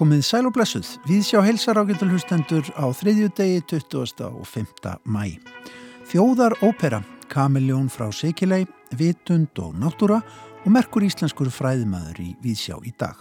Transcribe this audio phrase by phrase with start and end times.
[0.00, 4.22] Komið sæl og blessuð, við sjá helsar ágættalhustendur á þriðju degi 20.
[4.30, 4.94] og 5.
[5.04, 5.36] mæ.
[6.08, 8.62] Þjóðar ópera, Kamiljón frá Sikilei,
[8.96, 10.22] Vitund og Náttúra
[10.64, 13.20] og merkur íslenskur fræðimaður í Víðsjá í dag.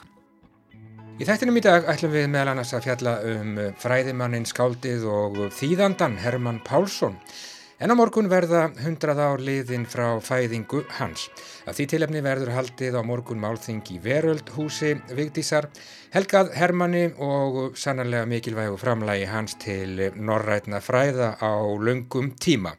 [1.20, 6.16] Í þættinum í dag ætlum við meðal annars að fjalla um fræðimannin skáldið og þýðandan
[6.24, 7.20] Herman Pálsson.
[7.80, 11.30] En á morgun verða 100 ár liðin frá fæðingu hans.
[11.64, 15.70] Að því tilefni verður haldið á morgun málþing í Veröldhúsi Vigdísar,
[16.12, 22.76] helgað Hermanni og sannarlega mikilvægu framlægi hans til norrætna fræða á lungum tíma.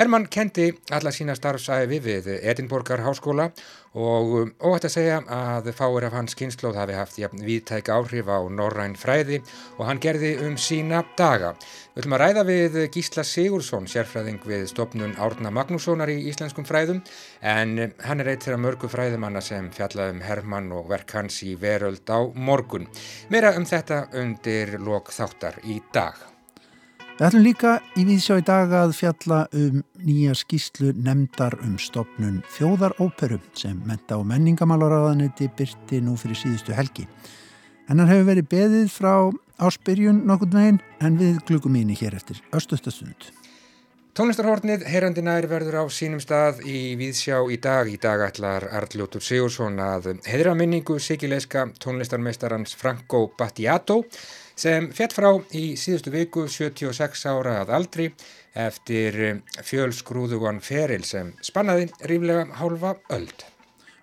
[0.00, 3.50] Hermann kendi alla sína starfsæfi við Edinborgar háskóla
[3.96, 8.38] og óhætt að segja að fáir af hans kynnslóð hafi haft jafn viðtæk áhrif á
[8.52, 9.40] norræn fræði
[9.78, 11.54] og hann gerði um sína daga.
[11.94, 17.02] Við ætlum að ræða við Gísla Sigursson, sérfræðing við stopnun Árna Magnússonar í íslenskum fræðum
[17.40, 22.06] en hann er eitt þeirra mörgu fræðumanna sem fjallaðum Hermann og verk hans í veröld
[22.06, 22.88] á morgun.
[23.32, 26.37] Meira um þetta undir lok þáttar í dag.
[27.18, 32.36] Við ætlum líka í viðsjá í dag að fjalla um nýja skýslu nefndar um stopnun
[32.54, 37.08] þjóðaróperu sem menta á menningamálaráðanetti byrti nú fyrir síðustu helgi.
[37.90, 39.12] Hennar hefur verið beðið frá
[39.58, 43.32] áspyrjun nokkurn veginn en við glugum íni hér eftir östustastund.
[44.14, 47.90] Tónlistarhornið heyrandinær verður á sínum stað í Víðsjá í dag.
[47.90, 54.04] Í dag ætlar Arljótur Sigursson að heidra minningu sikileiska tónlistarmeistarans Franco Battiato
[54.58, 58.08] sem fjett frá í síðustu viku 76 ára að aldri
[58.58, 63.46] eftir fjölsgrúðugan feril sem spannaði ríflega hálfa öld.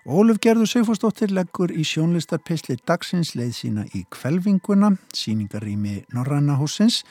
[0.06, 7.02] Óluf Gerður Sigfúrsdóttir leggur í sjónlistarpesli dagsins leið sína í kvelvinguna, síningarými Norranna húsins,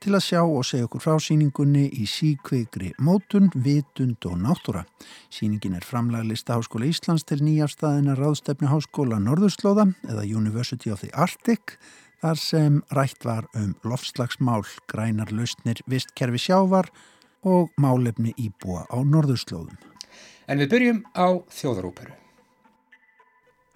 [0.00, 4.84] til að sjá og segja okkur frá síningunni í síkveikri mótun, vitund og náttúra.
[5.28, 11.76] Síningin er framlaglista Háskóla Íslands til nýjafstæðina Ráðstefni Háskóla Norðurslóða eða University of the Arctic
[12.22, 16.90] þar sem rætt var um loftslagsmál, grænar lausnir, vistkerfi sjávar
[17.46, 19.76] og málefni íbúa á norðurslóðum.
[20.48, 22.16] En við byrjum á þjóðarúperu.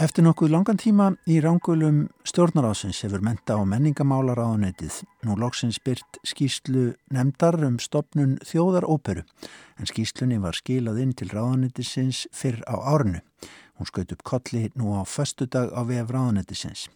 [0.02, 6.19] Eftir nokkuð langan tíma í rángulum stjórnarásins hefur menta á menningamálar áðunetið nú loksins byrt
[6.26, 13.20] skýslu nefndar um stopnun þjóðaróperu en skýslunni var skilað inn til ráðunetisins fyrr á árnu.
[13.78, 16.88] Hún skaut upp kolli nú á föstudag á vef ráðunetisins.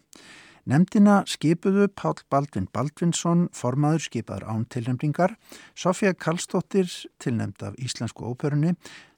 [0.67, 5.37] Nemndina skipuðu Pál Baldvin Baldvinsson, formaður skipaður án tilnefningar,
[5.79, 6.89] Sofja Karlsdóttir,
[7.23, 8.73] tilnefnd af Íslensku óperunni,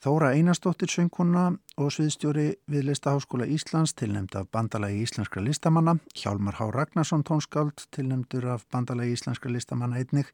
[0.05, 1.47] Þóra Einarsdóttir sönguna
[1.81, 8.45] og sviðstjóri við Listaháskóla Íslands, tilnefnd af Bandalagi Íslenskra listamanna, Hjálmar Há Ragnarsson tónskáld, tilnefndur
[8.53, 10.29] af Bandalagi Íslenskra listamanna einnig,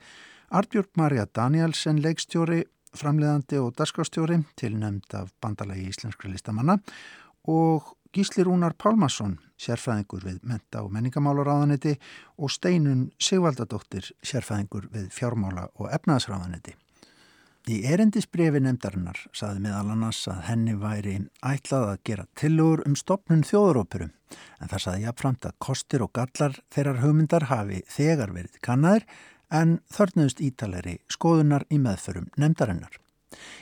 [0.51, 6.81] Artbjörg Marja Danielsen, leikstjóri, framleðandi og darskastjóri, tilnefnd af Bandalagi Íslenskra listamanna
[7.47, 11.97] og Gísli Rúnar Pálmarsson, sérfæðingur við menta- og menningamálaráðanetti
[12.39, 16.77] og Steinun Sigvaldadóttir, sérfæðingur við fjármála- og efnaðsráðanetti.
[17.67, 23.43] Í erendisbrefi nefndarinnar saði meðal annars að henni væri ætlað að gera tilugur um stopnun
[23.43, 24.09] þjóðaróperu
[24.61, 29.03] en það saði jafnframt að kostir og gallar þeirrar hugmyndar hafi þegar verið kannaðir
[29.51, 32.95] en þörnuðust ítalegri skoðunar í meðförum nefndarinnar.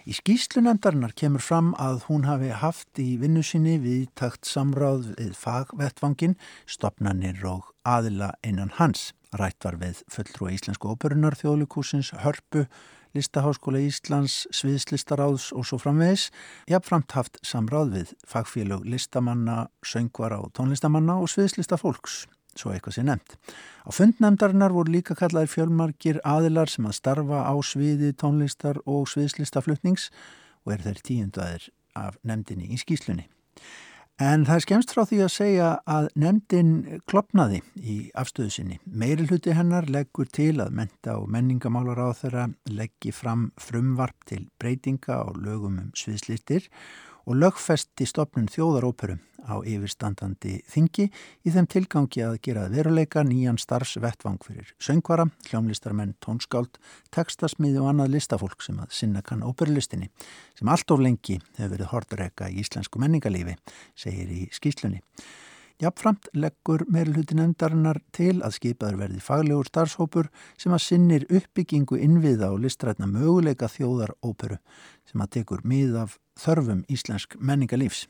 [0.09, 5.13] Í skýslu nefndarinnar kemur fram að hún hafi haft í vinnu sinni við takt samráð
[5.17, 6.35] við fagvettvangin,
[6.65, 9.11] stopnannir og aðila innan hans.
[9.33, 12.67] Rætt var við fulltrú Íslensku óperunar, þjóðlíkúsins, hörpu,
[13.13, 16.31] Listaháskóla Íslands, Sviðslistaráðs og svo framvegis.
[16.69, 22.23] Jafnframt haft samráð við fagfélög listamanna, söngvara og tónlistamanna og sviðslistafólks
[22.59, 23.37] svo eitthvað sé nefnt.
[23.85, 30.09] Á fundnefndarinnar voru líka kallaðir fjölmarkir aðilar sem að starfa á sviði tónlistar og sviðslistaflutnings
[30.65, 31.69] og er þeir tíundaðir
[31.99, 33.27] af nefndinni í skýslunni.
[34.21, 36.73] En það er skemst frá því að segja að nefndin
[37.09, 38.75] klopnaði í afstöðu sinni.
[38.85, 44.45] Meiri hluti hennar leggur til að menta og menningamálar á þeirra leggji fram frumvarp til
[44.61, 52.23] breytinga á lögum um sviðslistir og lögfesti stopnun þjóðaróperu á yfirstandandi þingi í þeim tilgangi
[52.23, 56.79] að gera veruleika nýjan starfsvettvang fyrir söngvara, hljómlistarmenn, tónskáld,
[57.15, 60.09] tekstasmiði og annað listafólk sem að sinna kann óperulistinni
[60.59, 63.57] sem allt of lengi hefur verið hortareka í íslensku menningalífi,
[63.95, 65.03] segir í skýslunni.
[65.81, 70.29] Jafnframt leggur meirulhuti nefndarinnar til að skipaður verði faglegur starfshópur
[70.61, 74.59] sem að sinnir uppbyggingu innviða og listrætna möguleika þjóðar óperu
[75.09, 78.07] sem að tekur mið af þörfum íslensk menningalífs.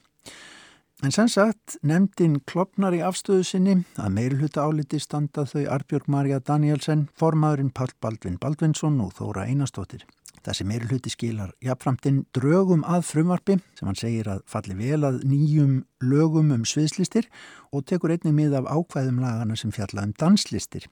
[1.04, 6.40] En sem sagt, nefndin klopnar í afstöðu sinni að meirulhuta áliti standa þau Arbjörg Marja
[6.40, 10.06] Danielsen, formaðurinn Pál Baldvin Baldvinsson og Þóra Einarstóttir.
[10.44, 15.22] Þessi meiri hluti skilar jafnframtinn drögum að frumvarfi sem hann segir að falli vel að
[15.28, 17.30] nýjum lögum um sviðslistir
[17.72, 20.88] og tekur einnig mið af ákvæðum lagana sem fjalla um danslistir.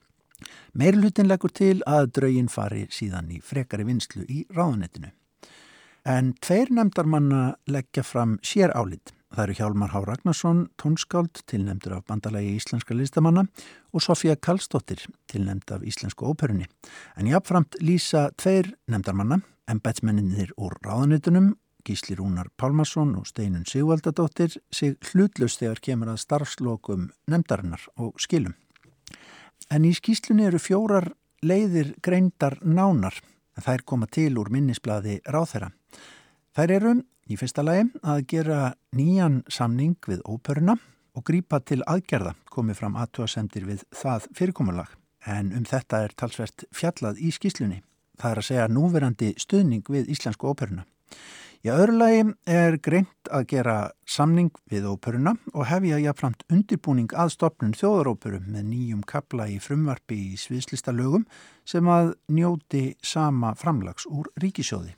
[0.73, 5.11] Meiri hlutin leggur til að draugin fari síðan í frekari vinslu í ráðunettinu.
[6.01, 9.11] En tveir nefndarmanna leggja fram sér álit.
[9.31, 13.45] Það eru Hjálmar Há Ragnarsson, tónskáld, tilnemdur af bandalagi íslenska listamanna
[13.93, 16.65] og Sofía Kallstóttir, tilnemd af íslensku óperunni.
[17.15, 21.53] En jáfnframt lýsa tveir nefndarmanna, embætsmenninir úr ráðanitunum,
[21.85, 28.57] Gísli Rúnar Pálmarsson og Steinun Sigvaldadóttir, sig hlutlaust þegar kemur að starfslokum nefndarinnar og skilum.
[29.69, 31.13] En í skýslunni eru fjórar
[31.45, 33.21] leiðir greindar nánar,
[33.61, 35.69] en þær koma til úr minnisbladi ráþæra.
[36.57, 36.93] Þær eru
[37.31, 38.59] Í fyrsta lagi að gera
[38.97, 40.75] nýjan samning við óperuna
[41.15, 44.95] og grípa til aðgerða komið fram aðtúasendir við það fyrirkomulag
[45.31, 47.79] en um þetta er talsvert fjallað í skýslunni.
[48.19, 50.83] Það er að segja núverandi stuðning við íslensku óperuna.
[51.61, 53.73] Í öðru lagi er greint að gera
[54.09, 60.17] samning við óperuna og hefja jáfnframt undirbúning að stopnun þjóðaróperu með nýjum kapla í frumvarfi
[60.31, 61.27] í sviðslista lögum
[61.69, 64.95] sem að njóti sama framlags úr ríkisjóði.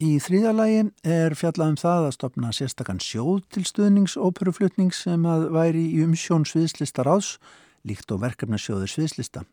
[0.00, 5.84] Í þrýðalagi er fjallað um það að stopna sérstakann sjóð til stuðningsóperuflutning sem að væri
[5.92, 7.36] í umsjón sviðslista ráðs,
[7.84, 9.44] líkt og verkefnasjóður sviðslista.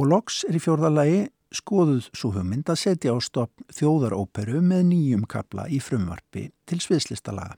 [0.00, 5.24] Og loks er í fjórðalagi skoðuð svo hugmynd að setja á stopn þjóðaróperu með nýjum
[5.30, 7.56] kapla í frumvarfi til sviðslista laga.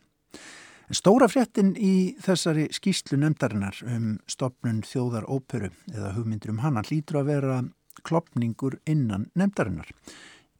[0.86, 7.22] En stóra fréttin í þessari skýslu nefndarinnar um stopnun þjóðaróperu eða hugmyndur um hana hlýtur
[7.22, 7.58] að vera
[8.06, 9.90] klopningur innan nefndarinnar.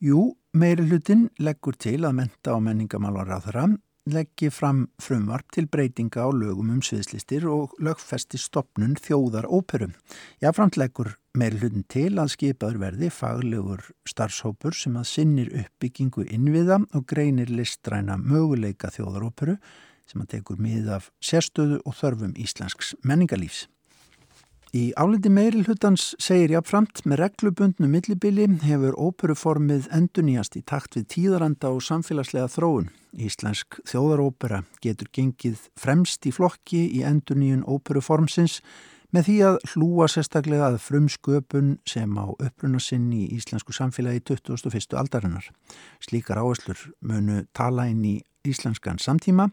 [0.03, 3.69] Jú, meiri hlutin leggur til að menta á menningamálar á þeirra,
[4.07, 9.95] leggji fram frumvarp til breytinga á lögum um sviðslistir og lögfesti stopnun þjóðar óperum.
[10.43, 16.81] Jáframt leggur meiri hlutin til að skipaður verði faglegur starfshópur sem að sinnir uppbyggingu innviða
[16.95, 19.57] og greinir listræna möguleika þjóðar óperu
[20.07, 23.67] sem að tekur mið af sérstöðu og þörfum íslensks menningalífs.
[24.75, 31.07] Í áliti meiri hlutans segir jáfnframt með reglubundnu millibili hefur óperuformið endunýjast í takt við
[31.15, 32.89] tíðaranda og samfélagslega þróun.
[33.15, 38.59] Íslensk þjóðarópera getur gengið fremst í flokki í endunýjun óperuformsins
[39.15, 44.97] með því að hlúa sérstaklega að frumsköpun sem á uppruna sinn í íslensku samfélagi 21.
[44.99, 45.51] aldarinnar.
[46.03, 48.17] Slíkar áherslur munu tala inn í
[48.47, 49.49] íslenskan samtíma,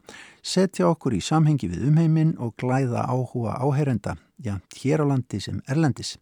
[0.46, 5.64] setja okkur í samhengi við umheimin og glæða áhuga áherenda, já, hér á landi sem
[5.70, 6.18] erlendis.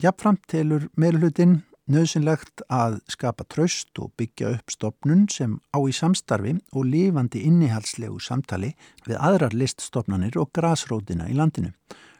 [0.00, 1.60] Jafnframt telur meðlutin
[1.90, 8.20] nöðsynlegt að skapa tröst og byggja upp stopnun sem á í samstarfi og lifandi innihalslegu
[8.22, 8.72] samtali
[9.06, 11.74] við aðrar liststopnanir og grasrótina í landinu.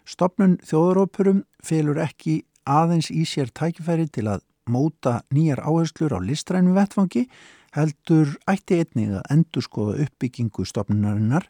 [0.08, 6.74] Stopnun þjóðarópurum felur ekki aðeins í sér tækifæri til að móta nýjar áherslur á listrænu
[6.76, 7.26] vettfangi
[7.74, 11.48] heldur ætti einnig að endurskoða uppbyggingu stopnunarinnar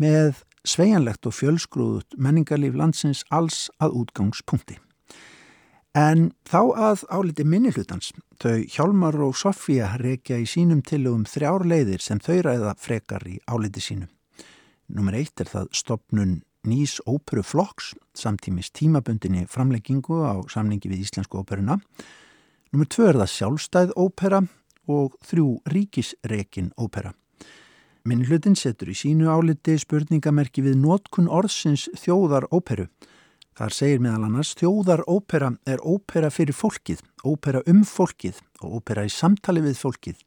[0.00, 4.78] með sveianlegt og fjölsgrúðut menningarlíf landsins alls að útgangspunkti.
[5.92, 12.00] En þá að áliti minnihlutans, þau Hjálmar og Sofía reykja í sínum tilugum þrjár leiðir
[12.00, 14.08] sem þau ræða frekar í áliti sínu.
[14.88, 21.40] Númer eitt er það stopnun nýs óperu flokks samtímis tímabundinni framleggingu á samningi við Íslensku
[21.42, 21.78] óperuna.
[22.72, 24.42] Númer tvö er það sjálfstæð ópera
[24.88, 27.12] og þrjú ríkisrekin ópera.
[28.02, 32.88] Minnlutin setur í sínu áliti spurningamerki við nótkun orðsins þjóðar óperu.
[33.52, 39.04] Þar segir meðal annars þjóðar ópera er ópera fyrir fólkið, ópera um fólkið og ópera
[39.06, 40.24] í samtali við fólkið.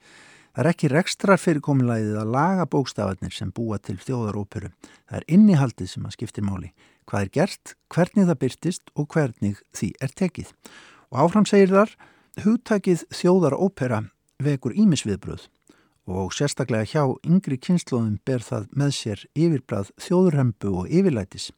[0.55, 4.69] Það er ekki rekstrar fyrirkomulæðið að laga bókstafarnir sem búa til þjóðaróperu.
[5.03, 6.69] Það er innihaldið sem að skiptir máli.
[7.12, 10.53] Hvað er gert, hvernig það byrtist og hvernig því er tekið.
[11.12, 11.91] Og áfram segir þar,
[12.45, 14.00] hugtakið þjóðarópera
[14.47, 15.50] vekur ímisviðbröð
[16.15, 21.50] og sérstaklega hjá yngri kynnslóðum ber það með sér yfirbrað þjóðurhembu og yfirlætis.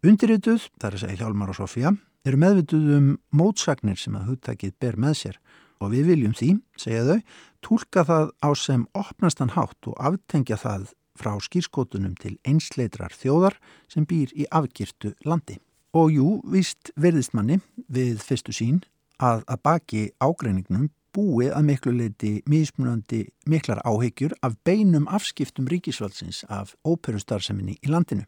[0.00, 1.92] Undirrituð, þar að segja Hjálmar og Sofía,
[2.24, 5.42] eru meðvituð um mótsagnir sem að hugtakið ber með sér
[5.82, 7.18] og við viljum því, segja þau,
[7.66, 13.58] tólka það á sem opnastan hátt og aftengja það frá skýrskotunum til einsleitrar þjóðar
[13.90, 15.58] sem býr í afgirtu landi.
[15.92, 17.60] Og jú, víst verðist manni
[17.92, 18.80] við fyrstu sín
[19.20, 26.46] að að baki ágreiningnum búi að miklu leiti mismunandi miklar áhegjur af beinum afskiptum ríkisvaldsins
[26.48, 28.24] af óperustarseminni í landinu.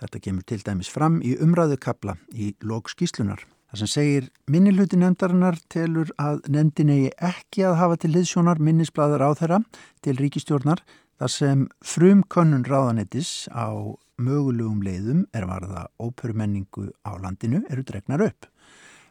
[0.00, 3.44] Þetta kemur til dæmis fram í umræðukabla í lókskíslunar.
[3.66, 9.24] Það sem segir minniluti nefndarinnar telur að nefndin eigi ekki að hafa til liðsjónar minnisbladar
[9.26, 9.58] á þeirra
[10.06, 10.82] til ríkistjórnar
[11.18, 13.74] þar sem frum könnun ráðanettis á
[14.22, 18.46] mögulegum leiðum er varða óperumenningu á landinu eru dregnar upp.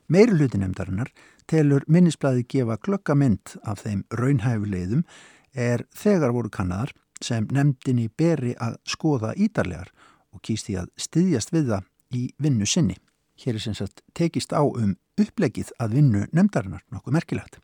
[0.07, 1.11] Meiri hluti nefndarinnar
[1.51, 5.03] telur minnisblæði gefa glöggamynd af þeim raunhæfuleiðum
[5.51, 9.91] er þegar voru kannadar sem nefndinni beri að skoða ídarlegar
[10.31, 12.97] og kýst því að styðjast við það í vinnu sinni.
[13.35, 17.59] Hér er sem sagt tekist á um upplegið að vinnu nefndarinnar, nokkuð merkilegt.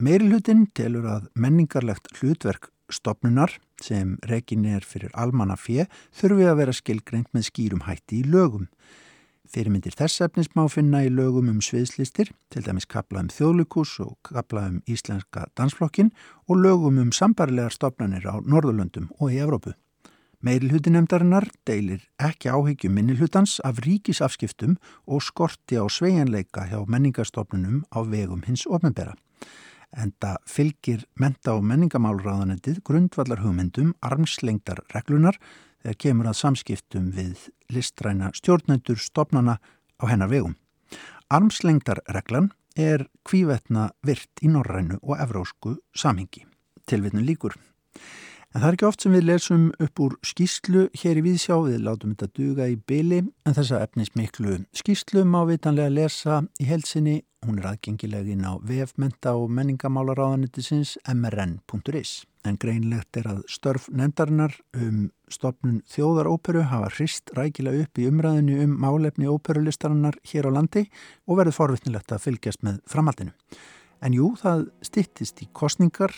[0.00, 3.52] Meirilhutin telur að menningarlegt hlutverk stopnunar
[3.82, 5.86] sem rekin er fyrir almanna fjö
[6.16, 8.68] þurfi að vera skilgreint með skýrum hætti í lögum.
[9.50, 14.14] Fyrirmyndir þess efnis má finna í lögum um sviðslistir, til dæmis kapla um þjóðlukus og
[14.30, 16.12] kapla um íslenska dansflokkin
[16.46, 19.74] og lögum um sambarilegar stopnarnir á Norðurlöndum og í Evrópu.
[20.40, 28.40] Meilhutinefndarinnar deilir ekki áhyggjum minnilhutans af ríkisafskiptum og skorti á sveianleika hjá menningarstofnunum á vegum
[28.46, 29.12] hins ofnbæra.
[29.92, 35.36] Enda fylgir menta- og menningamálraðanendið grundvallar hugmyndum armslengdar reglunar
[35.82, 39.58] þegar kemur að samskiptum við listræna stjórnendur stopnana
[40.00, 40.56] á hennar vegum.
[41.28, 42.48] Armslengdarreglan
[42.80, 46.46] er kvívetna virt í norrænu og evrósku samhengi.
[46.88, 47.52] Tilvitnu líkur.
[48.50, 51.84] En það er ekki oft sem við lesum upp úr skýslu hér í Víðsjá, við
[51.86, 57.20] látum þetta duga í byli, en þessa efnis miklu skýslu má vitanlega lesa í helsinni.
[57.46, 62.16] Hún er aðgengilegin á vefmenta og menningamálaráðanitisins mrn.is.
[62.42, 68.58] En greinlegt er að störf nefndarinnar um stopnun þjóðaróperu hafa hrist rækilega upp í umræðinu
[68.64, 70.88] um málefni óperulistarinnar hér á landi
[71.30, 73.32] og verður forvittnilegt að fylgjast með framhaldinu.
[74.02, 76.10] En jú, það stittist í kostningar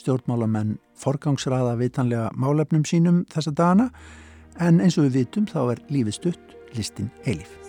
[0.00, 3.90] Stjórnmálamenn forgangsraða vitanlega málefnum sínum þessa dana
[4.62, 7.63] en eins og við vitum þá er lífið stutt, listin eilif.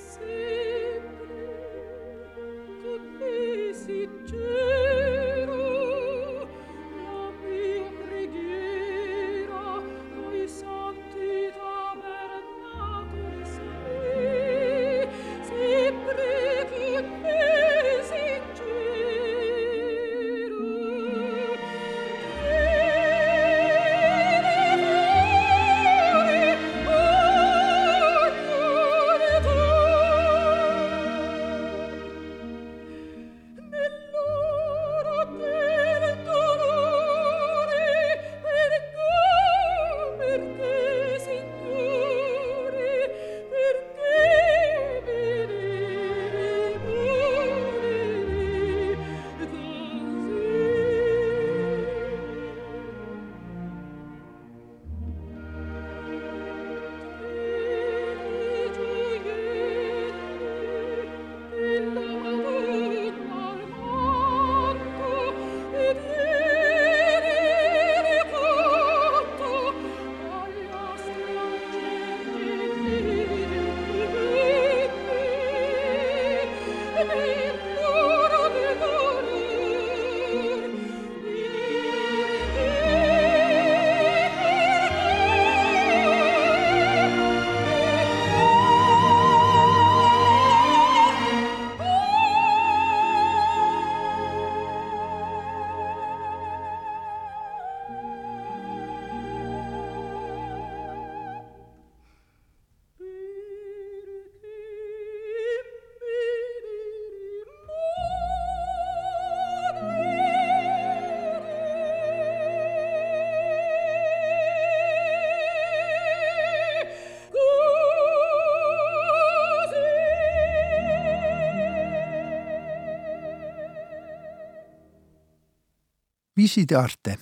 [126.45, 127.15] Vísíti Arte,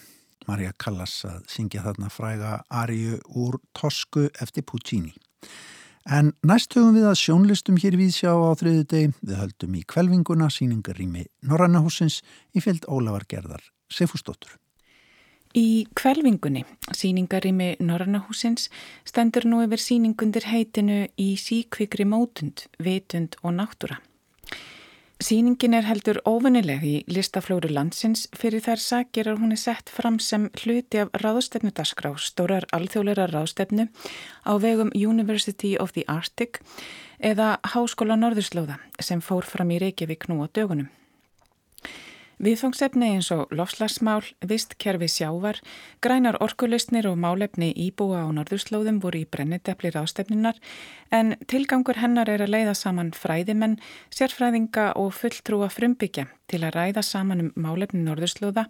[0.49, 5.13] Marja Callas að syngja þarna fræga Ariu úr Tosku eftir Puccini.
[6.03, 9.85] En næst höfum við að sjónlistum hér við sjá á þriðu deg, við höldum í
[9.87, 12.19] kvelvinguna síningarými Norrannahúsins
[12.51, 14.57] í fyllt Ólafar Gerðar Sefustóttur.
[15.55, 18.67] Í kvelvingunni, síningarými Norrannahúsins,
[19.07, 24.03] stendur nú yfir síningundir heitinu í síkvikri mótund, vitund og náttúra.
[25.23, 30.17] Sýningin er heldur óvinnileg í listaflóru landsins fyrir þær sakir að hún er sett fram
[30.19, 33.85] sem hluti af ráðstefnudaskrá, stórar alþjóðleira ráðstefnu
[34.43, 36.59] á vegum University of the Arctic
[37.23, 40.91] eða Háskóla Norðurslóða sem fór fram í Reykjavík nú á dögunum.
[42.43, 45.61] Viðfangsefni eins og lofslagsmál, vistkerfi sjávar,
[46.03, 50.59] grænar orkulustnir og málefni íbúa á norðurslóðum voru í brenniteplir ástefninar
[51.15, 53.77] en tilgangur hennar er að leiða saman fræðimenn,
[54.11, 58.65] sérfræðinga og fulltrúa frumbyggja til að ræða saman um málefni norðurslóða,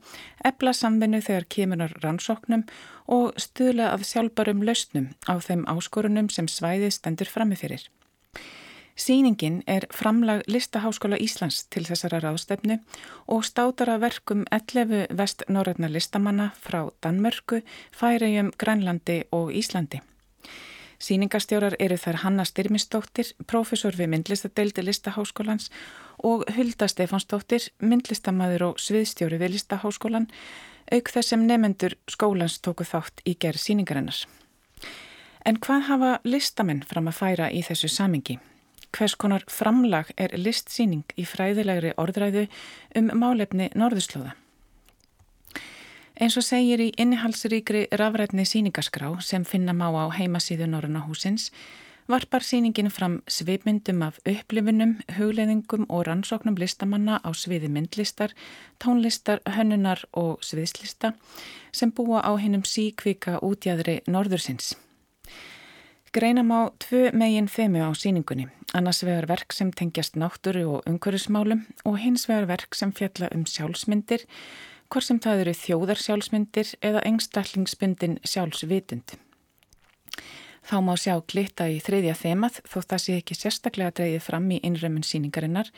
[0.45, 2.67] ebla samvinnu þegar kemunar rannsóknum
[3.09, 7.89] og stuðla af sjálfbarum lausnum á þeim áskorunum sem svæðið stendur framifyrir.
[8.95, 12.77] Sýningin er framlag Listaháskóla Íslands til þessara ráðstefnu
[13.25, 20.03] og státara verkum 11 vest-norræna listamanna frá Danmörku, Færiðjum, Grænlandi og Íslandi.
[21.01, 25.71] Sýningarstjórar eru þær Hanna Styrmistóttir, profesor við myndlistadeildi Listaháskólans
[26.23, 30.29] og Hulda Stefánsdóttir, myndlistamæður og sviðstjóri við Listaháskólan,
[30.93, 34.23] auk þess sem nefendur skólans tóku þátt í gerð sýningarinnar.
[35.43, 38.37] En hvað hafa listamenn fram að færa í þessu samingi?
[38.93, 42.47] Hvers konar framlag er listsýning í fræðilegri orðræðu
[42.99, 44.33] um málefni norðuslóða.
[46.21, 51.49] Eins og segir í innihalsríkri rafrætni síningaskrá sem finna má á heimasíðu Norröna húsins
[52.07, 58.33] varpar síningin fram svipmyndum af upplifunum, hugleðingum og rannsóknum listamanna á sviði myndlistar,
[58.83, 61.13] tónlistar, hönnunar og sviðslista
[61.71, 64.75] sem búa á hinnum síkvika útjæðri norðursins.
[66.13, 71.65] Greinam á tvö megin þemu á síningunni, annars vegar verk sem tengjast náttúru og umhverfismálum
[71.85, 74.25] og hins vegar verk sem fjalla um sjálfsmyndir,
[74.89, 79.15] hvort sem það eru þjóðarsjálfsmyndir eða engstallingsbundin sjálfsvitund.
[80.63, 84.61] Þá má sjá glitta í þriðja þemað þótt það sé ekki sérstaklega dreyið fram í
[84.63, 85.71] innrömmun síningarinnar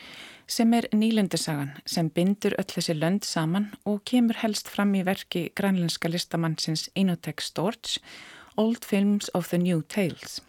[0.46, 5.48] sem er nýlendusagan sem bindur öll þessi lönd saman og kemur helst fram í verki
[5.58, 7.98] grænlenska listamannsins Inotek Storch
[8.62, 10.44] Old Films of the New Tales.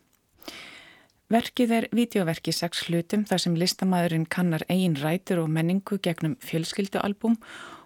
[1.26, 7.34] Verkið er videoverki sex hlutum þar sem listamæðurinn kannar eigin rætur og menningu gegnum fjölskyldualbum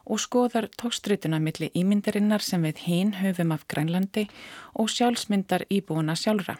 [0.04, 4.26] og skoðar tókstrutuna millir ímyndarinnar sem við hinn höfum af Grænlandi
[4.76, 6.58] og sjálfsmyndar íbúuna sjálfra.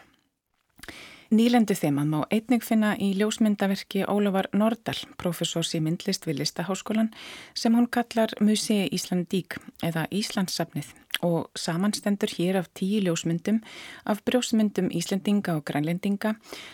[1.31, 7.07] Nýlendu þema má einnig finna í ljósmyndaverki Ólafar Nordal, professors í myndlist við Listaháskólan
[7.55, 10.89] sem hún kallar Musei Íslandík eða Íslandssafnið
[11.23, 13.61] og samanstendur hér af tíu ljósmyndum
[14.03, 16.33] af brjósmyndum Íslendinga og Grænlendinga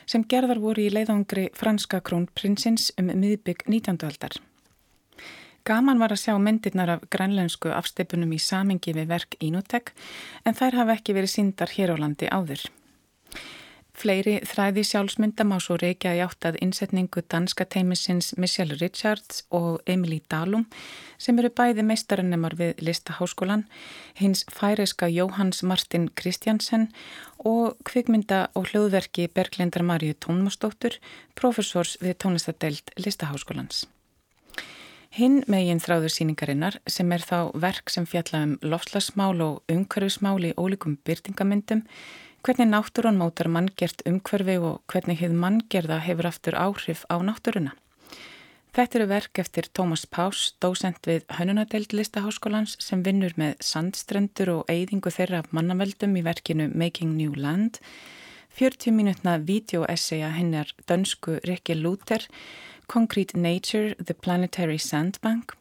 [0.09, 4.01] sem gerðar voru í leiðangri franska krónprinsins um miðbygg 19.
[4.09, 4.39] aldar.
[5.69, 9.93] Gaman var að sjá myndirnar af grænlensku afsteipunum í samingi við verk Inotek
[10.49, 12.65] en þær hafa ekki verið síndar hér á landi áður.
[13.97, 20.19] Fleiri þræði sjálfsmyndam á svo reykja í áttað innsetningu danska teimisins Michelle Richards og Emily
[20.29, 20.67] Dalum
[21.17, 23.65] sem eru bæði meistarannemar við Listaháskólan,
[24.13, 26.91] hins færiska Jóhanns Martin Kristjansen
[27.41, 30.99] og kvikmynda og hljóðverki Berglindar Marju Tónmastóttur,
[31.33, 33.87] professors við tónlistadelt Listaháskólans.
[35.17, 40.53] Hinn megin þráður síningarinnar sem er þá verk sem fjalla um lofslagsmál og umhverfismál í
[40.53, 41.87] ólíkum byrtingamyndum
[42.47, 47.73] hvernig náttúrun mótar manngert umhverfi og hvernig hefð manngerða hefur aftur áhrif á náttúruna.
[48.71, 54.71] Þetta eru verk eftir Tómas Pás, dósent við Hönunadeild listaháskólans sem vinnur með sandstrendur og
[54.71, 57.81] eigðingu þeirra mannaveldum í verkinu Making New Land,
[58.55, 62.23] 40 mínutna videoessaya hennar dönsku Rikki Luther,
[62.87, 65.57] Concrete Nature, The Planetary Sandbank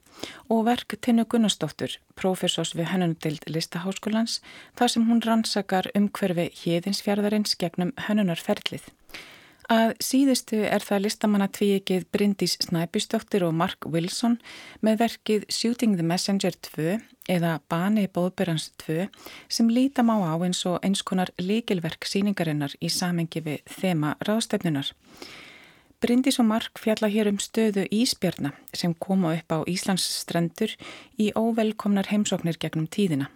[0.48, 4.40] og verk Tinnu Gunnarsdóttur, profesors við Hönunadild listaháskólans,
[4.78, 8.86] þar sem hún rannsakar umhverfi híðinsfjörðarins gegnum hönunarferlið.
[9.66, 14.36] Að síðustu er það listamanna tvíegið Bryndís Snæbjörnsdóttir og Mark Wilson
[14.78, 17.00] með verkið Shooting the Messenger 2
[17.34, 19.08] eða Bani Bóðberans 2
[19.50, 24.92] sem lítam á á eins og eins konar líkilverk síningarinnar í samengi við þema ráðstefnunar.
[26.00, 30.74] Bryndis og Mark fjalla hér um stöðu Ísbjörna sem koma upp á Íslands strendur
[31.16, 33.30] í óvelkomnar heimsóknir gegnum tíðina.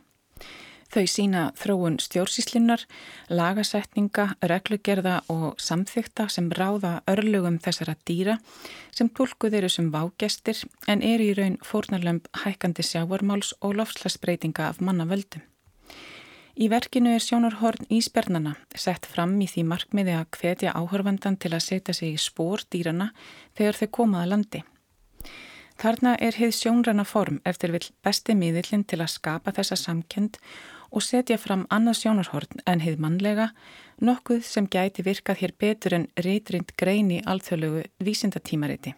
[0.91, 2.83] Þau sína þróun stjórnsíslinnar,
[3.31, 8.37] lagasetninga, reglugerða og samþykta sem ráða örlugum þessara dýra
[8.91, 14.83] sem tólkuð eru sem vágestir en er í raun fórnarlömp hækandi sjávarmáls og lofslagsbreytinga af
[14.83, 15.47] mannavöldum.
[16.61, 21.63] Í verkinu er sjónarhorn Ísbjörnana sett fram í því markmiði að hvetja áhörfandan til að
[21.65, 23.07] setja sig í spór dýrana
[23.57, 24.61] þegar þau komaða landi.
[25.81, 30.37] Þarna er heið sjónrana form eftir vil besti miðillin til að skapa þessa samkend
[30.93, 33.55] og setja fram annað sjónarhorn en heið mannlega,
[34.05, 38.93] nokkuð sem gæti virkað hér betur en reytrind grein í alþjóðlegu vísindatímariti.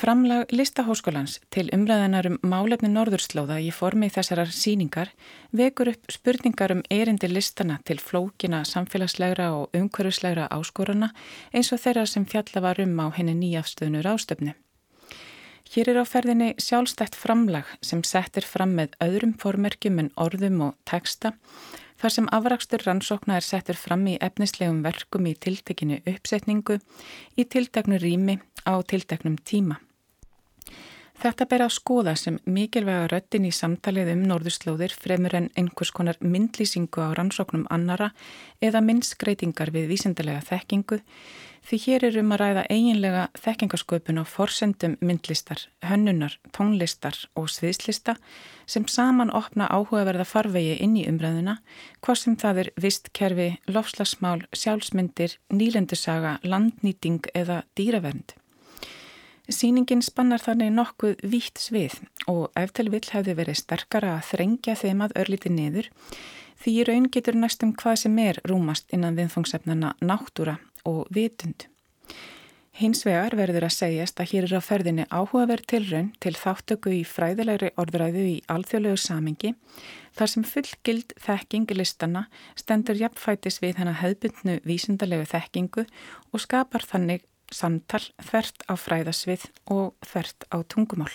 [0.00, 5.10] Framlag Listaháskólans til umræðanar um málefni norðurslóða í formi þessarar síningar
[5.52, 11.10] vekur upp spurningar um erindi listana til flókina samfélagslegra og umhverfislegra áskoruna
[11.52, 14.54] eins og þeirra sem fjalla var um á henni nýjafstöðnur ástöfnu.
[15.74, 20.80] Hér er á ferðinni sjálfstætt framlag sem settir fram með öðrum formerkjum en orðum og
[20.88, 21.34] texta
[22.00, 26.80] þar sem afrakstur rannsókna er settur fram í efnislegum verkum í tiltekinu uppsetningu
[27.36, 29.76] í tilteknu rými á tilteknum tíma.
[31.20, 36.16] Þetta ber að skoða sem mikilvæga röttin í samtalið um norðurslóðir fremur en einhvers konar
[36.24, 38.08] myndlýsingu á rannsóknum annara
[38.64, 41.02] eða myndskreitingar við vísindalega þekkingu
[41.68, 48.16] því hér er um að ræða eiginlega þekkingasköpun á forsendum myndlistar, hönnunar, tónlistar og sviðslista
[48.64, 51.58] sem saman opna áhugaverða farvegi inn í umræðuna
[52.00, 58.39] hvað sem það er vistkerfi, lofslagsmál, sjálfsmyndir, nýlendusaga, landnýting eða dýravernd.
[59.50, 61.96] Sýningin spannar þannig nokkuð vítt svið
[62.30, 65.88] og eftir vill hefði verið sterkara að þrengja þeim að örliti niður
[66.60, 71.66] því í raun getur næstum hvað sem er rúmast innan viðfangsefnana náttúra og vitund.
[72.80, 77.00] Hins vegar verður að segjast að hér er á ferðinni áhugaverð tilraun til þáttöku í
[77.04, 79.50] fræðilegri orðræðu í alþjóðlegu samingi
[80.16, 85.84] þar sem fullgild þekking listana stendur jafnfætis við hennar hefðbundnu vísindalegu þekkingu
[86.30, 91.12] og skapar þannig samtal þvert á fræðasvið og þvert á tungumál.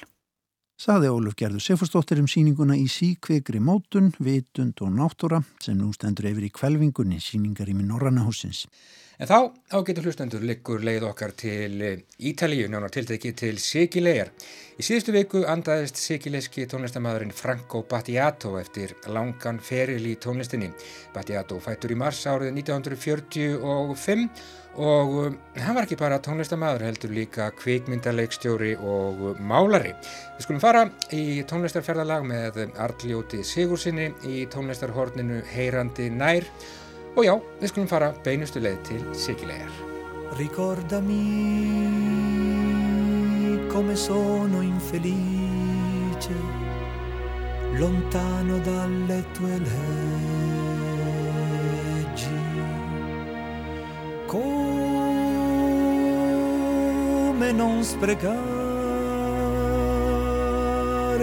[0.75, 6.27] Saði Óluf Gerður Sefurstóttir um síninguna í síkvegri mótun, vitund og náttúra sem nú stendur
[6.27, 8.65] yfir í kvelvingunni síningar í minn Norrannahúsins.
[9.15, 9.37] En þá
[9.71, 14.33] ágetur hlustendur liggur leið okkar til eh, Ítalíu, njánar tiltekki til Sigilegar.
[14.75, 20.67] Í síðustu viku andaðist sigileiski tónlistamæðurinn Franco Battiato eftir langan feril í tónlistinni.
[21.15, 24.27] Battiato fættur í mars árið 1945
[24.75, 29.93] og um, hann var ekki bara tónlistamæður heldur líka kvikmyndarleikstjóri og málari.
[30.35, 36.51] Við skulum fara í tónlistarferðalag með Arljóti Sigursinni í tónlistarhorninu Heyrandi nær
[37.15, 39.71] Og já, við skulum fara beinustu leið til Sigilegar.
[40.35, 41.23] Ricordami
[43.75, 46.35] come sono infelice
[47.73, 49.69] lontano dalle tue leggi
[54.27, 54.41] come
[57.51, 58.35] non sprecare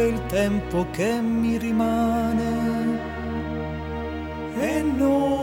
[0.08, 3.00] il tempo che mi rimane
[4.58, 5.41] e non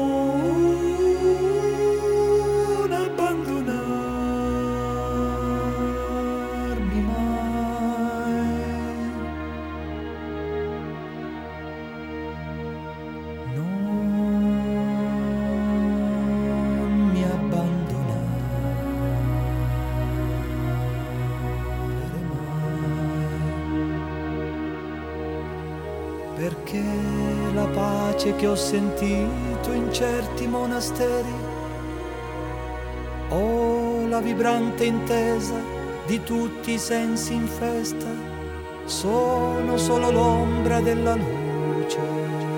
[28.35, 31.33] che ho sentito in certi monasteri,
[33.29, 35.55] o la vibrante intesa
[36.05, 38.07] di tutti i sensi in festa,
[38.85, 42.48] sono solo l'ombra della luce.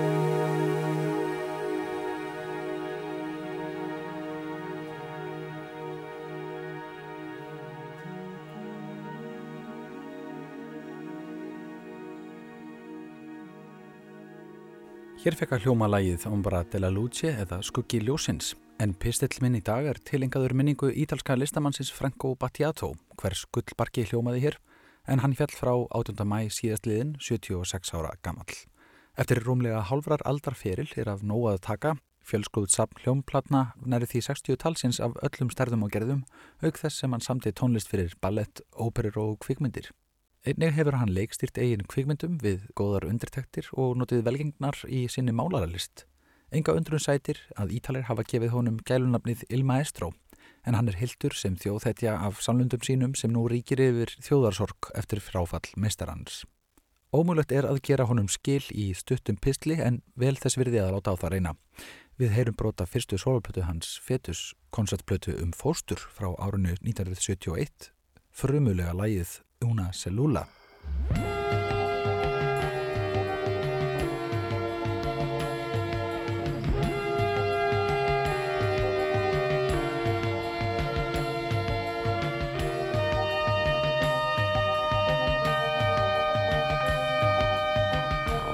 [15.22, 19.60] Hér fekk að hljóma lægið Ombra de la Luce eða Skuggi Ljósins en pistillminn í
[19.62, 22.88] dag er tilengaður minningu ítalska listamannsins Franco Battiato
[23.20, 24.58] hvers gullbarki hljómaði hér
[25.06, 26.18] en hann fjall frá 8.
[26.26, 28.50] mæ síðastliðin 76 ára gammal.
[29.14, 31.94] Eftir rúmlega hálfrar aldarferil er af nóg að taka
[32.26, 36.26] fjölskuðt sapn hljómplatna næri því 60 talsins af öllum stærðum og gerðum
[36.66, 39.92] auk þess sem hann samti tónlist fyrir ballett, óperur og kvikmyndir.
[40.42, 46.02] Einnig hefur hann leikstýrt eigin kvikmyndum við góðar undirtektir og notið velgengnar í sinni málaralist.
[46.50, 50.08] Enga undrun sætir að Ítalir hafa gefið honum gælunafnið Il Maestro
[50.66, 55.22] en hann er hildur sem þjóðhetja af samlundum sínum sem nú ríkir yfir þjóðarsorg eftir
[55.22, 56.42] fráfall meistarans.
[57.14, 61.14] Ómulött er að gera honum skil í stuttum pistli en vel þess virði að láta
[61.14, 61.54] á það reyna.
[62.18, 67.92] Við heyrum brota fyrstu soloplötu hans Fetus koncertplötu um fóstur frá árunnu 1971,
[68.34, 70.46] frumulega lægið una cellula.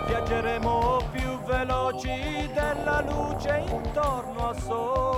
[0.06, 5.17] Viaggeremo più veloci della luce intorno al sole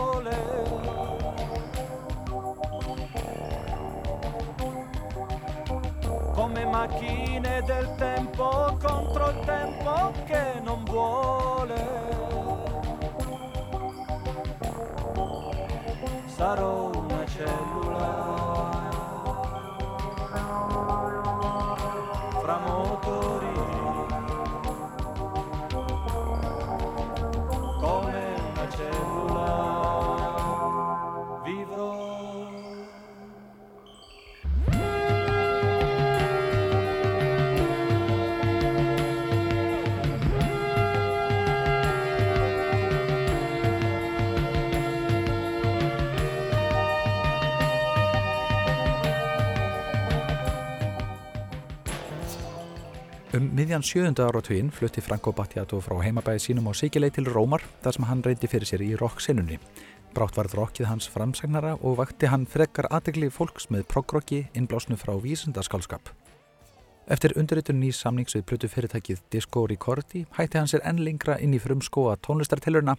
[6.70, 12.08] macchine del tempo contro il tempo che non vuole.
[16.26, 18.88] Sarò una cellula
[22.40, 23.49] fra motori
[53.60, 58.06] miðjan sjöunda áratugin flutti Franco Battiato frá heimabæði sínum á Sigilei til Rómar þar sem
[58.08, 59.58] hann reyndi fyrir sér í rock-sinnunni.
[60.16, 65.12] Brátt varð rockið hans framsagnara og vakti hann frekar aðegli fólks með proggrocki innblásnu frá
[65.20, 66.08] vísundaskálskap.
[67.12, 71.52] Eftir undirritun í samnings við plötu fyrirtækið Disco Ricordi hætti hann sér enn lengra inn
[71.52, 72.96] í frumskóa tónlistartilurna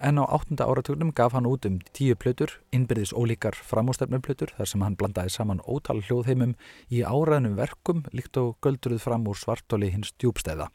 [0.00, 4.84] en á áttunda áratugnum gaf hann út um tíu plötur, innbyrðis ólíkar framústefnuplötur þar sem
[4.84, 6.56] hann blandaði saman ótal hljóðheimum
[6.88, 10.70] í áraðnum verkum líkt og göldruð fram úr svartóli hins djúbstæða.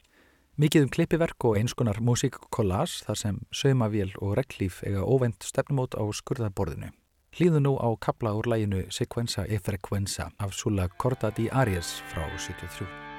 [0.56, 6.04] Mikið um klippiverk og einskonar músíkkollás þar sem saumavél og reglíf eiga óvend stefnumót á
[6.08, 6.94] skurðarborðinu.
[7.36, 12.24] Hlýðu nú á kapla úr læginu Sequenza e Frequenza af Sula Corda di Arias frá
[12.38, 13.15] 73.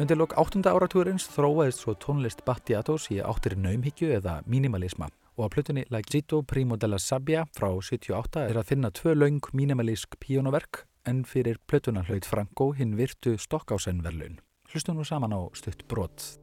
[0.00, 0.64] Undir lok 8.
[0.64, 6.40] áratúrins þróaðist svo tónlist Battiatos í áttir naumhyggju eða minimalisma og á plutunni La Gito
[6.40, 12.06] Primo della Sabbia frá 78 er að finna tvö laung minimalísk píjónaverk en fyrir plutuna
[12.08, 14.40] hlaut Franco hinn virtu Stockhausen-verlun.
[14.72, 16.40] Hlustum nú saman á stutt brot.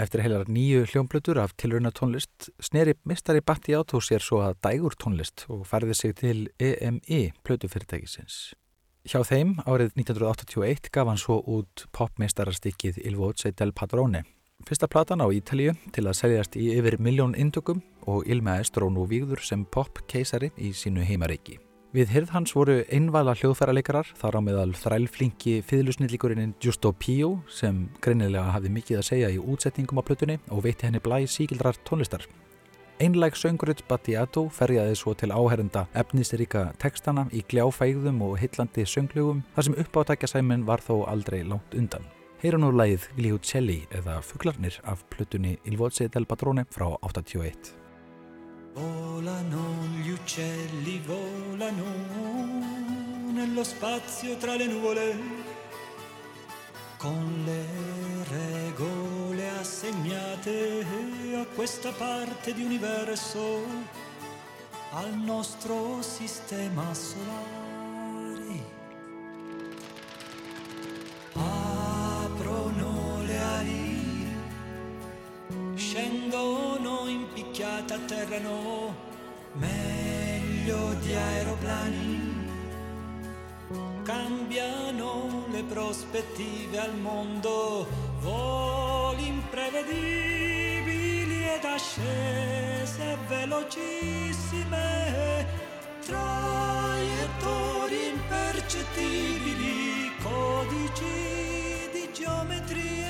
[0.00, 4.96] Eftir heilar nýju hljómblutur af tilröna tónlist sneri mistari Batti Átó sér svo að dægur
[4.96, 8.54] tónlist og færði sig til EMI plötufyrirtækisins.
[9.04, 14.24] Hjá þeim árið 1981 gaf hann svo út popmeistararstykkið Il Voce del Padrone.
[14.64, 19.04] Fyrsta platan á Ítalju til að seljast í yfir miljón indökum og Il Maestro nú
[19.04, 21.60] víður sem popkeisari í sínu heimareiki.
[21.90, 28.52] Við hirð hans voru einvala hljóðfæraleikarar þar á meðal þrælflingi fiðlusnillíkurinn Giusto Pio sem greinilega
[28.54, 32.28] hafði mikið að segja í útsetningum á plötunni og veitti henni blæ síkildrar tónlistar.
[33.02, 39.66] Einlæg söngurut Battiato ferjaði svo til áherenda efnisríka tekstana í gljáfægðum og hillandi sönglugum þar
[39.66, 42.06] sem uppátækja sæmin var þó aldrei langt undan.
[42.38, 47.79] Heyra nú lægið Gliucelli eða Fuglarnir af plötunni Il Voce del Patrone frá 81.
[48.72, 51.84] Volano gli uccelli, volano
[53.32, 55.18] nello spazio tra le nuvole,
[56.96, 57.64] con le
[58.30, 60.86] regole assegnate
[61.34, 63.64] a questa parte di universo,
[64.92, 67.58] al nostro sistema solare.
[71.32, 71.69] Aprono
[76.30, 78.94] scendono impicchiate a terra, no,
[79.54, 82.46] meglio di aeroplani.
[84.04, 87.84] Cambiano le prospettive al mondo,
[88.20, 95.48] voli imprevedibili ed ascese velocissime,
[96.06, 103.09] traiettorie impercettibili, codici di geometrie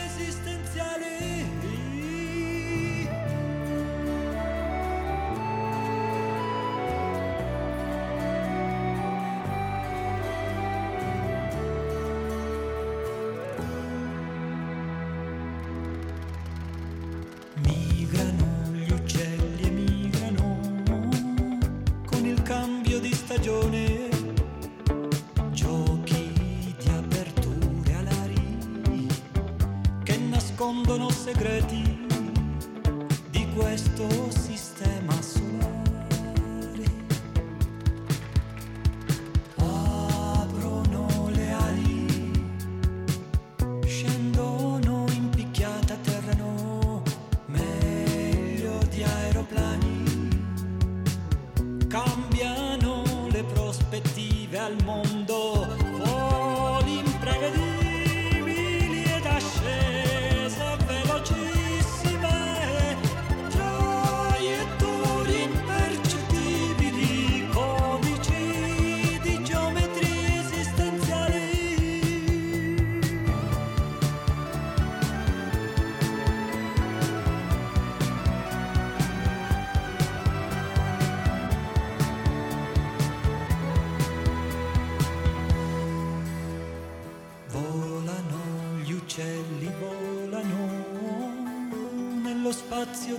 [30.90, 31.89] nascondono segreti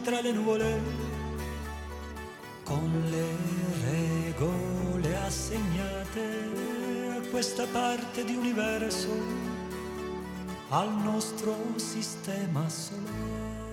[0.02, 0.82] tra le nuvole,
[2.64, 3.28] con le
[3.90, 6.26] regole assegnate
[7.18, 9.10] a questa parte di universo,
[10.70, 13.70] al nostro sistema solare.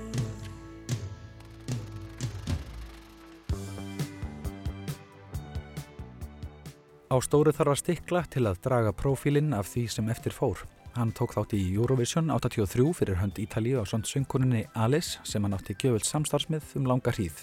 [7.08, 10.66] Á stóru þarf að stikla til að draga prófílinn af því sem eftir fór.
[10.98, 15.54] Hann tók þátt í Eurovision 83 fyrir hönd Ítalíu á svont söngkuninni Alice sem hann
[15.54, 17.38] átti gjöfult samstarfsmið um langa hríð.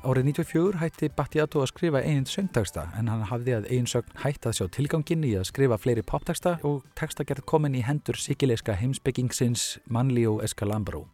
[0.00, 4.56] Árið 94 hætti Battiato að skrifa einin söngteksta en hann hafði að einsögn hætt að
[4.56, 10.38] sjá tilgangin í að skrifa fleiri popteksta og tekstagerð komin í hendur sikileiska heimsbyggingsins Manlio
[10.40, 11.04] Escalambro.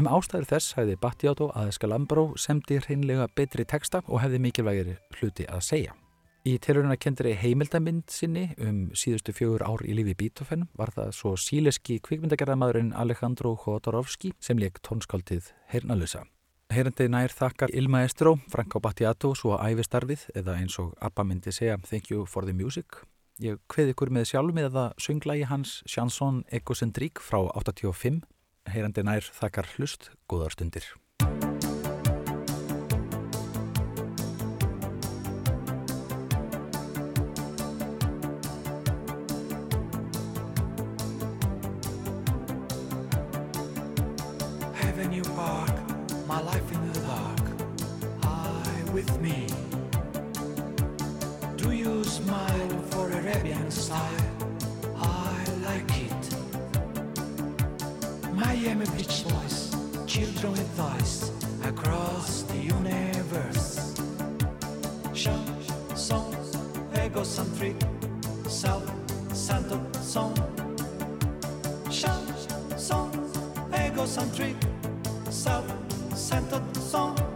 [0.00, 5.44] Um ástæður þess hæði Battiato að Escalambro semdi hreinlega betri teksta og hefði mikilvægir hluti
[5.52, 5.98] að segja.
[6.46, 11.32] Í tilhöruna kendri heimildamind sinni um síðustu fjögur ár í lífi Beethoven var það svo
[11.34, 16.22] síleski kvikmyndagerðamadurinn Alejandro Jodorowsky sem leik tónskaldið Heyrnalusa.
[16.70, 21.78] Heyrandi nær þakkar Il Maestro, Franco Battiato, svo æfistarfið eða eins og Abba myndi segja
[21.88, 23.00] Thank you for the music.
[23.42, 28.22] Ég kveði ykkur með sjálf með það sönglægi hans Chanson Egocentrik frá 85.
[28.68, 30.86] Heyrandi nær þakkar hlust, góðar stundir.
[53.70, 54.02] Style?
[54.96, 56.34] I like it.
[58.32, 59.74] Miami Beach Boys,
[60.06, 61.30] children with eyes
[61.64, 63.94] across the universe.
[65.12, 66.24] Chanson
[67.04, 67.76] egocentric,
[68.48, 70.34] self-centered song.
[71.90, 73.10] Chanson
[73.74, 74.56] egocentric,
[75.30, 77.27] self-centered song.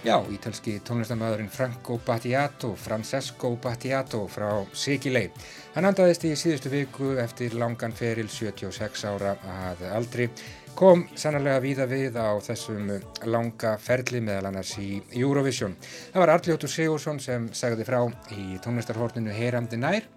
[0.00, 5.26] Já, ítalski tónlistamæðurinn Franco Battiato, Francesco Battiato frá Sigilei.
[5.74, 10.30] Hann andaðist í síðustu viku eftir langan feril 76 ára að aldri.
[10.72, 12.94] Kom sannlega víða við á þessum
[13.28, 15.76] langa ferli meðal annars í Eurovision.
[16.14, 18.00] Það var Arljóttur Sigursson sem sagði frá
[18.32, 20.08] í tónlistarhorninu Heyrandi nær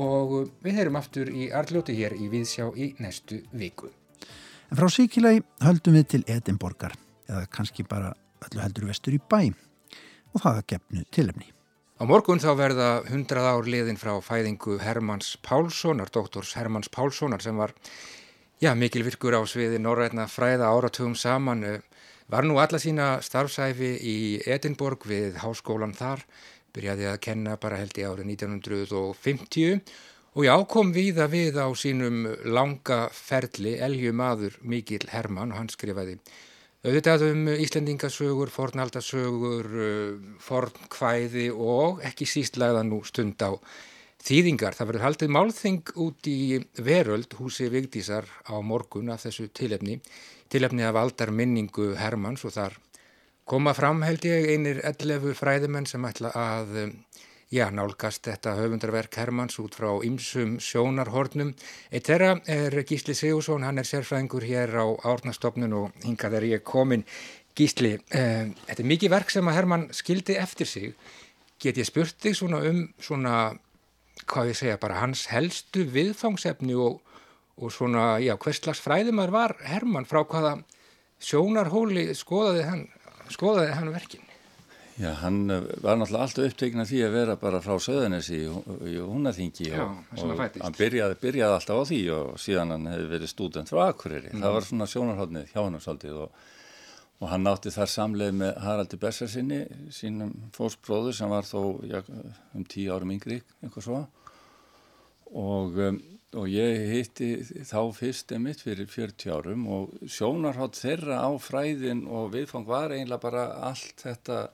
[0.00, 3.92] og við heyrum aftur í Arljóti hér í Víðsjá í næstu viku.
[4.72, 6.96] En frá Sigilei höldum við til Edinborgar
[7.28, 8.16] eða kannski bara
[8.50, 9.52] öllu heldur vestur í bæ.
[10.34, 11.52] Og það að gefnu tilefni.
[11.96, 17.56] Á morgun þá verða 100 ár liðin frá fæðingu Hermanns Pálssonar, doktors Hermanns Pálssonar sem
[17.56, 17.72] var
[18.60, 21.64] já, mikil virkur á sviði norrætna fræða áratugum saman,
[22.28, 26.26] var nú alla sína starfsæfi í Edinborg við háskólan þar,
[26.76, 29.80] byrjaði að kenna bara held í árið 1950
[30.36, 35.72] og já, kom viða við á sínum langa ferli, Elju maður Mikil Hermann og hann
[35.72, 36.18] skrifaði
[36.86, 39.66] Auðvitað um Íslendingasögur, fornaldasögur,
[40.38, 43.58] fornkvæði og ekki síst lagða nú stund á
[44.22, 44.76] þýðingar.
[44.78, 49.98] Það verður haldið málþing út í veröld húsi Vigdísar á morgun af þessu tilefni.
[50.46, 52.78] Tilefni af aldar minningu Hermanns og þar
[53.50, 56.76] koma fram held ég einir 11 fræðimenn sem ætla að
[57.52, 61.52] já, nálgast þetta höfundarverk Hermanns út frá ymsum sjónarhornum.
[61.94, 66.64] Eitt þeirra er Gísli Sigursson, hann er sérfræðingur hér á Árnastofnun og hingað er ég
[66.66, 67.06] komin.
[67.56, 70.94] Gísli, eh, þetta er mikið verk sem að Hermann skildi eftir sig.
[71.62, 73.58] Get ég spurt þig svona um svona,
[74.26, 77.00] hvað ég segja, bara hans helstu viðfangsefni og,
[77.56, 80.58] og svona, já, hvers slags fræðimar var Hermann frá hvaða
[81.22, 82.88] sjónarhóli skoðaði hann,
[83.32, 84.25] skoðaði hann verkin?
[84.96, 85.48] Já, hann
[85.84, 88.46] var náttúrulega alltaf upptekinn af því að vera bara frá Söðanesi í,
[89.68, 93.72] Já, og, og hann byrjaði, byrjaði alltaf á því og síðan hann hefði verið stúdent
[93.72, 94.32] frá Akureyri.
[94.32, 94.46] Mm.
[94.46, 96.40] Það var svona sjónarhóðnið hjá hann svolítið og,
[97.20, 99.60] og hann nátti þar samleið með Haraldi Bessersinni,
[99.92, 102.00] sínum fósbróður sem var þó já,
[102.56, 104.02] um tíu árum yngri, eitthvað svo.
[105.36, 106.02] Og, um,
[106.40, 107.34] og ég hitti
[107.68, 113.26] þá fyrst emitt fyrir 40 árum og sjónarhótt þeirra á fræðin og viðfang var eiginlega
[113.28, 114.46] bara allt þetta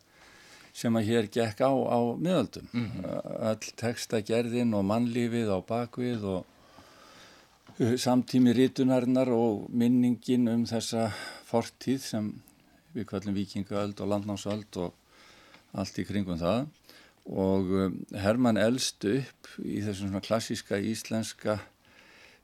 [0.73, 2.69] sem að hér gekk á á miðaldum.
[2.73, 3.05] Mm -hmm.
[3.49, 6.47] All textagerðin og mannlífið á bakvið og
[7.79, 11.13] samtími rítunarinnar og minningin um þessa
[11.45, 12.43] fortíð sem
[12.95, 14.93] við kallum vikingaöld og landnámsöld og
[15.73, 16.67] allt í kringum það.
[17.27, 21.59] Og Hermann elst upp í þessum svona klassíska íslenska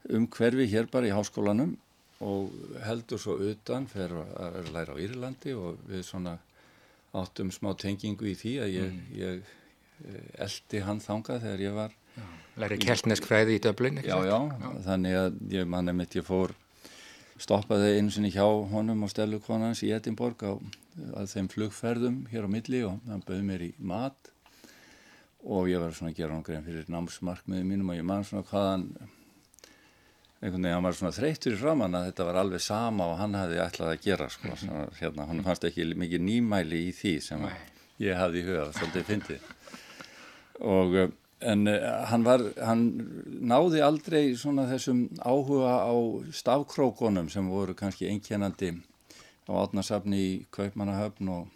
[0.08, 1.76] umhverfi hér bara í háskólanum
[2.24, 2.50] og
[2.82, 6.38] heldur svo utan fyrir að læra á Írlandi og við svona
[7.16, 9.16] áttum smá tengingu í því að ég, mm.
[9.18, 9.54] ég
[10.38, 11.96] eldi hann þangað þegar ég var
[12.58, 16.54] Læri keltnesk fræði í döblin já, já, já, þannig að ég manna mitt ég fór
[17.38, 20.58] stoppaði einu sinni hjá honum og stellukonans í Edinborg á
[21.30, 24.32] þeim flugferðum hér á milli og hann bauð mér í mat.
[25.46, 28.46] Og ég var svona að gera hann grein fyrir námsmarkmiðu mínum og ég man svona
[28.48, 28.88] hvaðan
[30.38, 33.38] einhvern veginn, hann var svona þreytur í framann að þetta var alveg sama og hann
[33.38, 37.46] hafði ætlað að gera sko, svona, hérna, hann fannst ekki mikið nýmæli í því sem
[38.04, 39.48] ég hafði í huga, svolítið fyndið.
[40.68, 41.00] Og
[41.40, 41.66] en
[42.10, 42.84] hann var, hann
[43.46, 45.94] náði aldrei svona þessum áhuga á
[46.34, 48.72] stafkrókonum sem voru kannski einkennandi
[49.46, 51.46] á átnarsafni í Kaupmannahöfn og,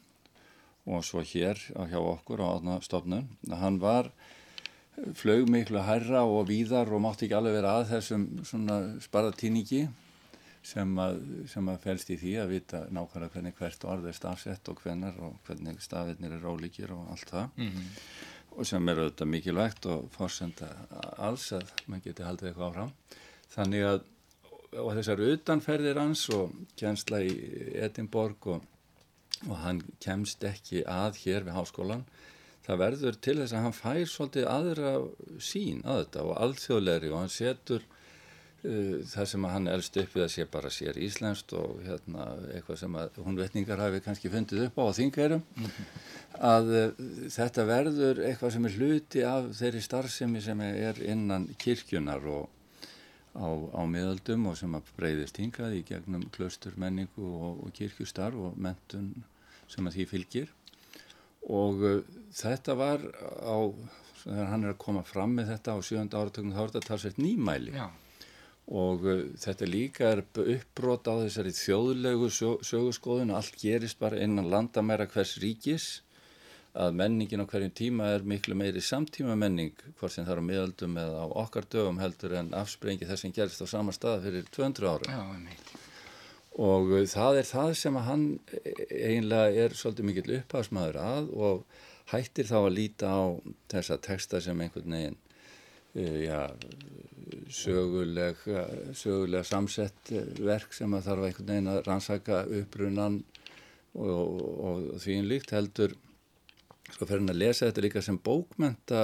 [0.86, 4.12] og svo hér hjá okkur á átnastofnun hann var
[5.16, 9.86] flög miklu hærra og víðar og mátti ekki alveg vera að þessum svona sparatíningi
[10.62, 11.16] sem að,
[11.50, 15.16] sem að fælst í því að vita nákvæmlega hvernig hvert orð er stafsett og hvernar
[15.24, 17.88] og hvernig stafirnir er rólíkir og allt það mm -hmm.
[18.58, 20.68] og sem er auðvitað mikilvægt og fórsenda
[21.18, 22.92] alls að maður geti haldið eitthvað áfram
[23.54, 24.00] þannig að
[24.80, 27.32] og þessar utanferðir hans og kjensla í
[27.74, 28.62] Edinborg og,
[29.48, 32.04] og hann kemst ekki að hér við háskólan
[32.66, 34.92] það verður til þess að hann fær svolítið aðra
[35.42, 40.24] sín að þetta og alþjóðlegri og hann setur uh, það sem hann elst upp við
[40.26, 44.68] að sé bara sér íslenskt og hérna eitthvað sem að hún vetningar hafi kannski fundið
[44.68, 46.00] upp á þingverum mm -hmm.
[46.52, 47.04] að uh,
[47.36, 52.48] þetta verður eitthvað sem er hluti af þeirri starfsemi sem er innan kirkjunar og
[53.34, 58.36] á, á miðaldum og sem að breyðist hingað í gegnum klaustur menningu og, og kirkjustarf
[58.36, 59.14] og mentun
[59.66, 60.50] sem að því fylgir
[61.50, 63.02] og uh, þetta var
[63.42, 63.58] á,
[64.22, 67.20] þegar hann er að koma fram með þetta á sjönda áratöknum þá er þetta talsveit
[67.22, 67.74] nýmæli.
[67.74, 67.88] Já.
[68.72, 75.08] og uh, þetta líka er uppbrot á þessari þjóðlegu sögurskoðun allt gerist bara innan landamæra
[75.10, 75.90] hvers ríkis
[76.72, 80.48] að menningin á hverjum tíma er miklu meiri samtíma menning hvort sem það er á
[80.48, 84.48] miðaldum eða á okkar dögum heldur en afsprengi þess sem gerist á sama stað fyrir
[84.56, 85.20] 200 ára Já,
[86.60, 88.26] og uh, það er það sem að hann
[88.90, 91.64] eiginlega er svolítið mikill upphásmaður að og
[92.12, 93.22] hættir þá að líta á
[93.72, 95.18] þessa texta sem einhvern veginn
[95.96, 96.40] uh, já,
[97.48, 98.44] söguleg,
[98.98, 103.22] sögulega samsett verk sem að þarf einhvern veginn að rannsaka upprunan
[103.92, 105.96] og, og, og því einn líkt heldur
[106.92, 109.02] sko fyrir hann að lesa þetta líka sem bókmenta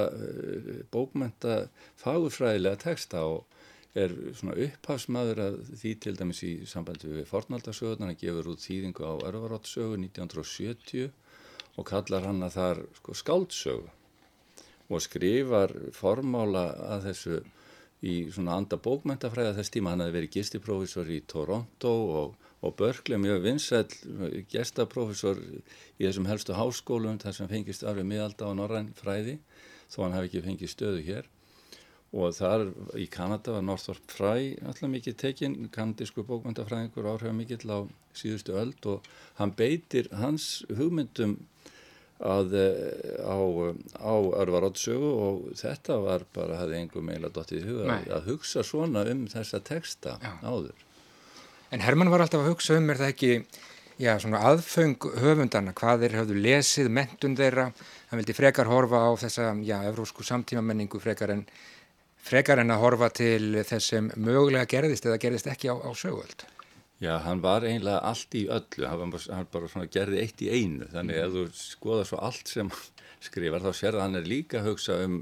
[0.93, 1.63] bókmenta
[1.97, 3.48] fagurfræðilega texta og
[3.97, 9.05] er svona upphafsmaður að því til dæmis í sambandi við fornaldasögurnar, hann gefur út þýðingu
[9.05, 11.09] á Örvaróttsögu 1970
[11.79, 13.89] og kallar hann að þar sko skáldsögu
[14.89, 16.65] og skrifar formála
[16.95, 17.39] að þessu
[18.05, 23.19] í svona anda bókmæntafræða þess tíma hann hefði verið gistiprófessor í Toronto og, og Berkeley
[23.19, 23.83] mjög vinsæl
[24.51, 29.39] gestaprófessor í þessum helstu háskólum þar sem fengist arfið miðalda á norræn fræði
[29.91, 31.29] þó hann hefði ekki fengið stöðu hér
[32.09, 32.65] og þar
[32.97, 37.79] í Kanada var Northrop Frye alltaf mikið tekinn, kanadísku bókmæntafræðingur áhrifða mikill á
[38.17, 39.05] síðustu öld og
[39.37, 41.37] hann beitir hans hugmyndum
[42.19, 43.37] að, eh, á,
[43.95, 48.63] á örvaróttsögu og þetta var bara, hafði einhver meila dottið í huga að, að hugsa
[48.65, 50.33] svona um þessa texta Já.
[50.43, 50.85] áður.
[51.71, 53.31] En Herman var alltaf að hugsa um, er það ekki,
[54.01, 57.69] já, svona aðföng höfundana, hvað þeir hafðu lesið, mentun þeirra,
[58.09, 61.45] hann vildi frekar horfa á þessa, já, evrósku samtímamenningu frekar en,
[62.25, 66.45] frekar en að horfa til þess sem mögulega gerðist eða gerðist ekki á, á sögöld.
[66.99, 70.87] Já, hann var eiginlega allt í öllu, hann, var, hann bara gerði eitt í einu,
[70.91, 72.71] þannig að þú skoða svo allt sem
[73.27, 75.21] skrifar þá sér að hann er líka að hugsa um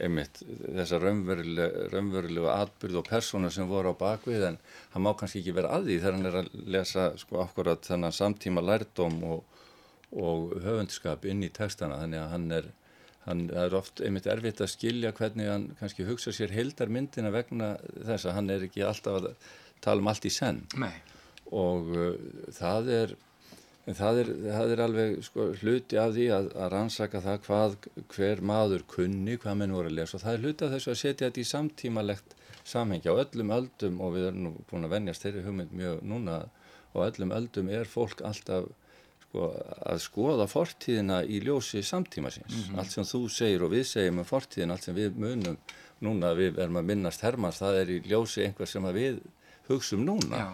[0.00, 4.58] einmitt þessa raunverulegu atbyrð og persóna sem voru á bakvið en
[4.94, 8.16] hann má kannski ekki vera að því þegar hann er að lesa sko akkurat þennan
[8.16, 9.42] samtíma lærdom og,
[10.16, 12.00] og höfundskap inn í textana.
[12.00, 12.70] Þannig að hann er,
[13.26, 18.26] hann er oft einmitt erfitt að skilja hvernig hann kannski hugsa sér heldarmyndina vegna þess
[18.26, 19.28] að hann er ekki alltaf að
[19.84, 20.94] tala um allt í senn Nei.
[21.50, 22.16] og uh,
[22.54, 23.14] það er
[23.90, 27.76] það er, það er alveg sko, hluti af því að, að rannsaka það hvað
[28.14, 31.00] hver maður kunni, hvað menn voru að lesa og það er hluti af þessu að
[31.00, 35.26] setja þetta í samtímalegt samhengi á öllum öldum og við erum nú búin að vennjast
[35.26, 36.38] þeirri hugmynd mjög núna
[36.92, 38.70] og öllum öldum er fólk alltaf
[39.32, 39.48] sko,
[39.88, 42.52] að skoða fortíðina í ljósi samtíma síns.
[42.52, 42.78] Mm -hmm.
[42.78, 45.56] Allt sem þú segir og við segjum um fortíðina, allt sem við munum
[46.00, 49.20] núna við erum að minnast Hermans, það er í ljósi einhver sem við
[49.68, 50.48] hugsum núna Já,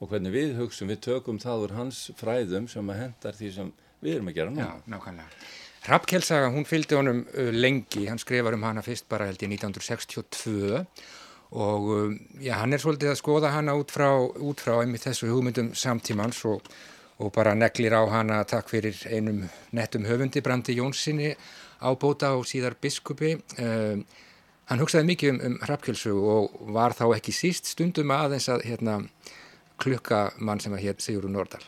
[0.00, 3.72] og hvernig við hugsum, við tökum það úr hans fræðum sem að hendar því sem
[4.02, 4.66] við erum að gera núna.
[4.66, 5.28] Já, nákvæmlega.
[5.82, 10.82] Rappkjellsaga, hún fylgdi honum uh, lengi, hann skrifar um hana fyrst bara held í 1962
[11.52, 15.30] og um, já, hann er svolítið að skoða hana út frá, út frá einmitt þessu
[15.30, 16.62] hugmyndum samtímans og,
[17.22, 21.32] og bara neglir á hana takk fyrir einum nettum höfundi, Brandi Jónssoni
[21.82, 23.36] ábóta og síðar biskupi.
[23.58, 24.04] Um,
[24.70, 28.94] Hann hugsaði mikið um, um hrappkjölsug og var þá ekki síst stundum aðeins að hérna,
[29.82, 31.64] klukka mann sem að hér Sigurður Nordal.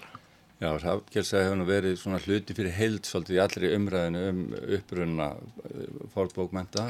[0.63, 4.41] Já, hrappkjölsug hefur nú verið svona hluti fyrir heild svolítið í allri umræðinu um
[4.79, 6.87] upprunna eh, fórbókmenta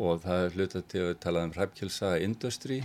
[0.00, 2.78] og það er hlutað til að tala um hrappkjölsaga industry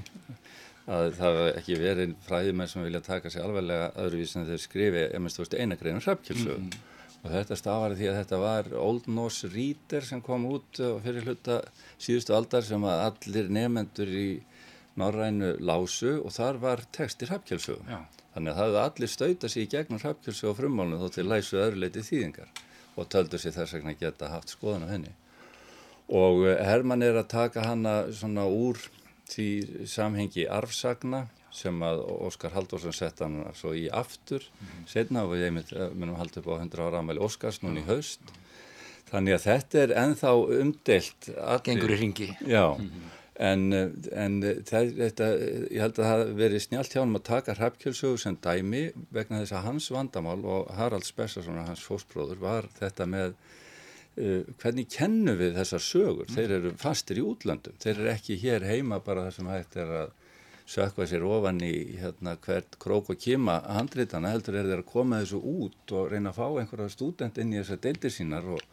[0.85, 5.05] að það hef ekki verið fræðimenn sem vilja taka sig alveglega öðruvísin að þau skrifi
[5.57, 6.59] eina grein um hrappkjölsug.
[6.59, 6.91] Mm -hmm.
[7.25, 11.61] Og þetta stafari því að þetta var Old Norse Reader sem kom út fyrir hluta
[11.97, 14.43] síðustu aldar sem að allir nefendur í
[14.95, 17.81] Norrænu lásu og þar var textir hafkjálsög.
[18.35, 21.57] Þannig að það hefði allir stauta sér í gegnum hafkjálsög og frummálunum þó til læsu
[21.57, 22.49] öðruleiti þýðingar
[22.95, 25.13] og töldu sér þess vegna geta haft skoðan á henni.
[26.13, 28.79] Og eh, Herman er að taka hanna svona úr
[29.29, 29.49] því
[29.89, 34.43] samhengi arfsagna sem að Óskar Halldórsson sett hann svo í aftur.
[34.43, 34.87] Mm -hmm.
[34.91, 35.45] setna og við
[35.95, 38.21] munum halda upp á 100 ára ámæli Óskars núni í haust.
[39.11, 41.29] Þannig að þetta er enþá umdelt
[41.63, 43.11] gengur í ringi já, mm -hmm.
[43.35, 43.73] en,
[44.11, 45.27] en þetta,
[45.71, 49.51] ég held að það veri snjált hjá hann að taka hrappkjölsögur sem dæmi vegna þess
[49.51, 53.37] að hans vandamál og Harald Spessarsson hans fósbróður var þetta með
[54.17, 56.29] uh, hvernig kennum við þessar sögur?
[56.29, 59.77] Mm þeir eru fastir í útlandum þeir eru ekki hér heima bara þar sem hægt
[59.81, 60.13] er að
[60.65, 65.21] sökva sér ofan í hérna, hvert krók og kima handritana heldur er þeir að koma
[65.21, 68.63] þessu út og reyna að fá einhverja stúdent inn í þessar deildir sínar og,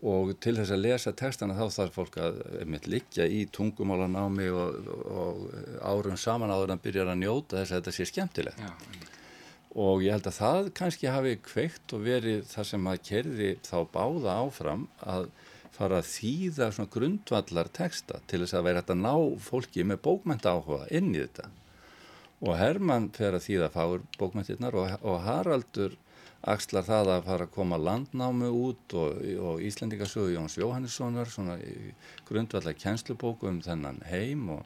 [0.00, 4.90] og til þess að lesa textana þá þarf fólk að einmitt liggja í tungumálanámi og,
[5.12, 5.44] og
[5.84, 8.64] árum saman áður en byrjar að njóta þess að þetta sé skemmtilegt.
[8.64, 9.10] Já.
[9.78, 13.76] Og ég held að það kannski hafi kveikt og verið það sem að kerði þá
[13.94, 15.30] báða áfram að
[15.76, 20.02] fara að þýða svona grundvallar texta til þess að vera hægt að ná fólki með
[20.04, 21.48] bókmenta áhuga inn í þetta.
[22.40, 25.96] Og Hermann fer að þýða fáur bókmentirnar og, og Haraldur
[26.50, 31.58] axlar það að fara að koma landnámu út og, og Íslendingasögu Jóns Jóhannessonar svona
[32.28, 34.64] grundvallar kjenslubóku um þennan heim og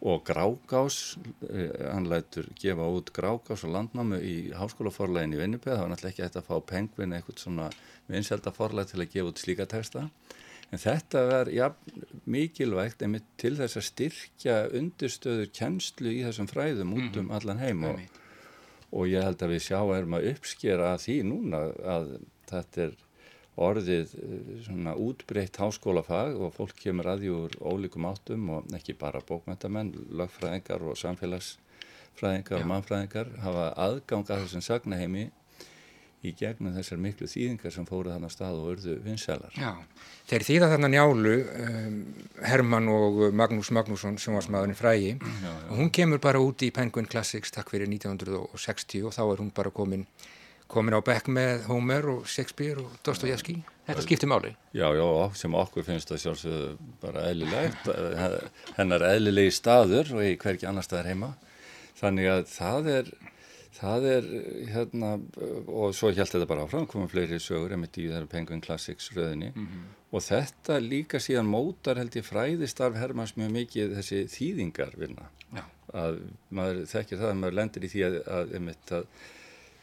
[0.00, 1.16] og Grágás,
[1.48, 6.12] eh, hann lætur gefa út Grágás og landnámu í háskólaforlegin í Vinnipið, það var náttúrulega
[6.12, 7.70] ekki hægt að fá pengvin eitthvað svona
[8.08, 10.10] vinseldaforleg til að gefa út slíka texta.
[10.74, 11.70] En þetta var ja,
[12.26, 17.34] mikilvægt einmitt til þess að styrkja undirstöður kennslu í þessum fræðum út um mhm.
[17.38, 17.84] allan heim.
[17.84, 18.00] Og,
[18.92, 22.16] og ég held að við sjáum að uppskera því núna að
[22.50, 22.96] þetta er
[23.56, 28.96] orðið eh, svona útbreytt háskólafag og fólk kemur að því úr ólíkum áttum og ekki
[29.00, 32.62] bara bókmyndamenn, lögfræðingar og samfélagsfræðingar Já.
[32.62, 35.30] og mannfræðingar hafa aðgang að þessum sagnaheimi
[36.26, 39.56] í gegnum þessar miklu þýðingar sem fóru þannig að stað og örðu vinsælar.
[39.58, 39.72] Já,
[40.30, 41.34] þeir þýða þarna njálu
[41.66, 41.98] um,
[42.42, 45.52] Herman og Magnús Magnússon sem var smaðurinn frægi já, já.
[45.68, 49.52] og hún kemur bara út í Penguin Classics takk fyrir 1960 og þá er hún
[49.54, 50.06] bara komin
[50.70, 54.52] komin á bekk með Homer og Shakespeare og Dostoyevski þetta skiptir máli.
[54.74, 55.06] Já, já,
[55.38, 57.88] sem okkur finnst það sjálfsögðu bara eðlilegt.
[58.78, 61.32] Hennar eðlilegi staður og í hverki annar staðar heima.
[61.96, 63.12] Þannig að það er
[63.76, 64.26] það er
[64.72, 65.10] hérna
[65.68, 69.52] og svo held þetta bara áfram komum fleiri sögur emitt í þessari Penguin Classics röðinni.
[69.52, 69.86] Mm -hmm.
[70.10, 75.64] og þetta líka síðan mótar held ég fræðistarf Hermanns mjög mikið þessi þýðingar vinna Já.
[75.92, 79.04] að maður þekkir það að maður lendir í því að, að, að, að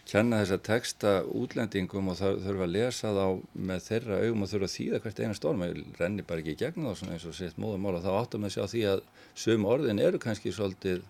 [0.10, 3.26] kenna þessa texta útlendingum og það þurfa að lesa þá
[3.70, 6.60] með þeirra augum og þurfa að þýða hvert eina storm ég renni bara ekki í
[6.60, 9.04] gegnum þá svona eins og sett móðumál og þá áttum við að sjá því að
[9.46, 11.06] sögum orðin eru kannski svolítið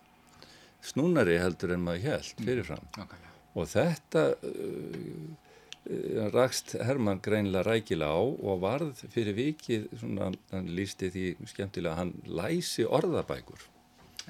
[0.83, 2.45] snúnari heldur en maður held mm.
[2.45, 3.33] fyrirfram okay.
[3.57, 11.09] og þetta uh, rakst Herman greinlega rækila á og varð fyrir vikið svona, hann lísti
[11.11, 13.69] því skemmtilega hann læsi orðabækur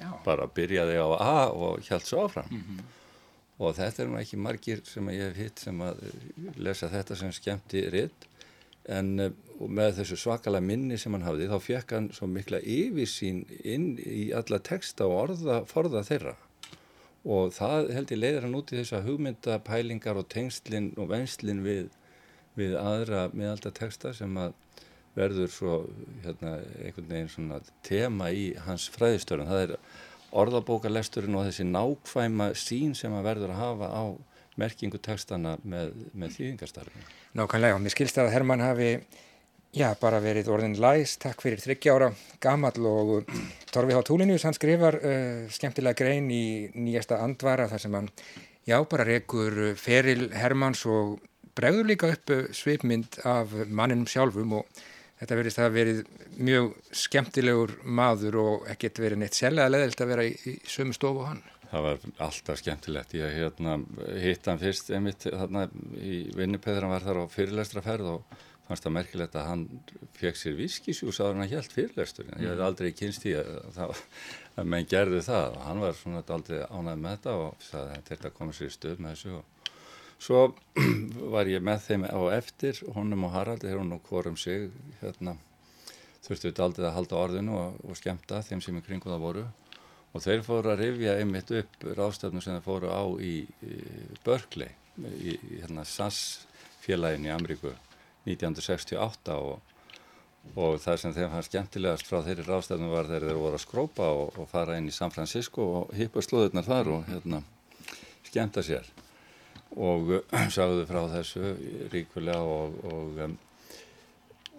[0.00, 0.10] Já.
[0.24, 2.92] bara byrjaði á A og hjælt svo áfram mm -hmm
[3.58, 6.00] og þetta er nú ekki margir sem ég hef hitt sem að
[6.58, 8.28] lesa þetta sem skemmti ritt
[8.90, 13.44] en eh, með þessu svakala minni sem hann hafði þá fekk hann svo mikla yfirsýn
[13.62, 16.34] inn í alla texta og orða, forða þeirra.
[17.24, 21.86] Og það held ég leiðir hann út í þessa hugmyndapælingar og tengslinn og venslinn við,
[22.58, 24.52] við aðra meðalda texta sem að
[25.14, 25.74] verður svo
[26.24, 29.74] hérna, einhvern veginn svona tema í hans fræðistörun það er
[30.34, 34.04] orðabókarlesturinn og þessi nákvæma sín sem að verður að hafa á
[34.60, 37.06] merkingu textana með, með þýðingarstarfinu.
[37.38, 38.90] Nákvæmlega og mér skilst að Herman hafi
[39.74, 42.10] já, bara verið orðin læs, takk fyrir 30 ára
[42.42, 43.30] gammal og
[43.74, 44.02] Torfi H.
[44.06, 48.10] Túlinius hann skrifar uh, skemmtilega grein í nýjasta andvara þar sem hann
[48.68, 51.18] já, bara rekur feril Hermans og
[51.54, 54.84] bregður líka upp svipmynd af manninum sjálfum og
[55.20, 56.00] þetta verðist að verið
[56.36, 56.70] mjög
[57.04, 61.30] skemmtilegur maður og ekkert verið neitt selga leðilt að vera í, í sömu stofu og
[61.32, 61.44] hann.
[61.74, 63.14] Það var alltaf skemmtilegt.
[63.18, 63.78] Ég hérna,
[64.22, 65.66] hitt hann fyrst einmitt þarna
[65.98, 68.36] í vinnipeður, hann var þar á fyrirlestraferð og
[68.68, 69.64] fannst það merkilegt að hann
[70.16, 72.30] fekk sér viskisjús á hann að hjælt fyrirlestur.
[72.38, 74.04] Ég hef aldrei kynst í að, að,
[74.60, 78.08] að menn gerði það og hann var svona aldrei ánægð með þetta og sagði að
[78.12, 79.53] þetta komið sér í stöð með þessu og
[80.24, 80.54] Svo
[81.34, 84.70] var ég með þeim á eftir, honum og Harald, þegar hún og hvorum sig,
[85.02, 85.34] hérna,
[86.24, 89.44] þurftu við aldrei að halda orðinu og, og skemta þeim sem í kringu það voru.
[90.14, 93.34] Og þeir fóru að rifja einmitt upp ráðstöfnu sem þeir fóru á í,
[93.66, 93.76] í
[94.24, 94.72] Berkeley,
[95.02, 96.22] í, í hérna, SAS
[96.80, 97.74] félagin í Amríku
[98.24, 99.60] 1968 og,
[100.54, 104.08] og það sem þeim fannst skemmtilegast frá þeirri ráðstöfnu var þegar þeir voru að skrópa
[104.22, 107.44] og, og fara inn í San Francisco og hýpa slóðurnar þar og hérna,
[108.30, 108.94] skemmta sér
[109.76, 111.54] og eh, sagðu frá þessu
[111.92, 113.36] ríkulega og, og, um,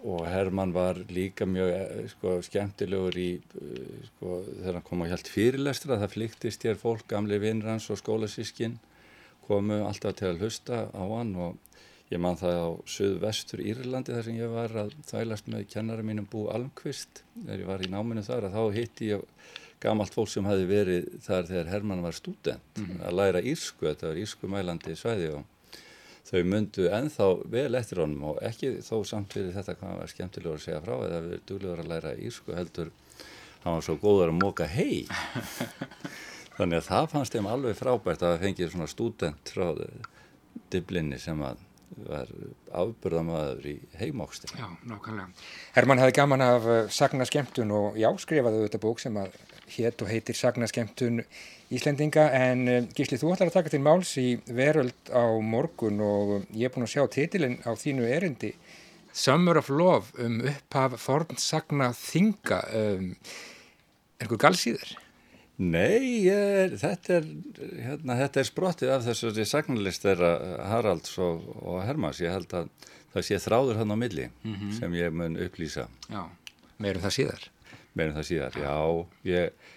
[0.06, 5.10] og Herman var líka mjög eh, sko, skemmtilegur í eh, sko, þegar hann kom á
[5.12, 8.78] hjælt fyrirlestra það flyktist hér fólk, gamli vinnrans og skólasískinn
[9.46, 11.62] komu alltaf til að hlusta á hann og
[12.10, 16.26] ég man það á söðvestur Írlandi þar sem ég var að þælast með kennara mínum
[16.30, 19.24] Bú Almqvist þegar ég var í náminu þar að þá hitti ég
[19.82, 23.02] gamalt fólk sem hafi verið þar þegar Hermann var student mm -hmm.
[23.08, 25.44] að læra írsku, þetta var írsku mælandi svæði og
[26.26, 30.58] þau myndu enþá vel eftir honum og ekki þó samt fyrir þetta hvað var skemmtilegur
[30.58, 32.90] að segja frá eða við duglegur að læra írsku heldur
[33.64, 35.06] hann var svo góður að móka hei
[36.56, 39.68] þannig að það fannst þeim alveg frábært að það fengið svona student frá
[40.70, 41.62] diblinni sem að
[42.06, 42.30] var
[42.74, 44.50] afbörðamaður í heimókstin.
[44.58, 45.44] Já, nákvæmlega.
[45.76, 49.36] Herman hafði gaman af uh, sagna skemmtun og já, skrifaðu þetta bók sem að
[49.76, 51.22] hétt og heitir sagna skemmtun
[51.66, 56.36] Íslendinga en uh, Gísli, þú ætlar að taka til máls í veröld á morgun og
[56.54, 58.52] ég er búin að sjá titilinn á þínu erindi
[59.16, 63.10] Summer of Love um upphaf fornsagna þinga um,
[64.20, 64.94] er einhver galsýður?
[65.56, 67.28] Nei, er, þetta, er,
[67.80, 70.32] hérna, þetta er sprottið af þessari sagnalist þeirra
[70.68, 72.20] Haralds og, og Hermans.
[72.20, 72.68] Ég held að
[73.14, 74.74] það sé þráður hann á milli mm -hmm.
[74.76, 75.86] sem ég mun upplýsa.
[76.12, 76.28] Já,
[76.76, 77.48] meirum það síðar.
[77.96, 78.74] Meirum það síðar, já.
[79.30, 79.72] Ég,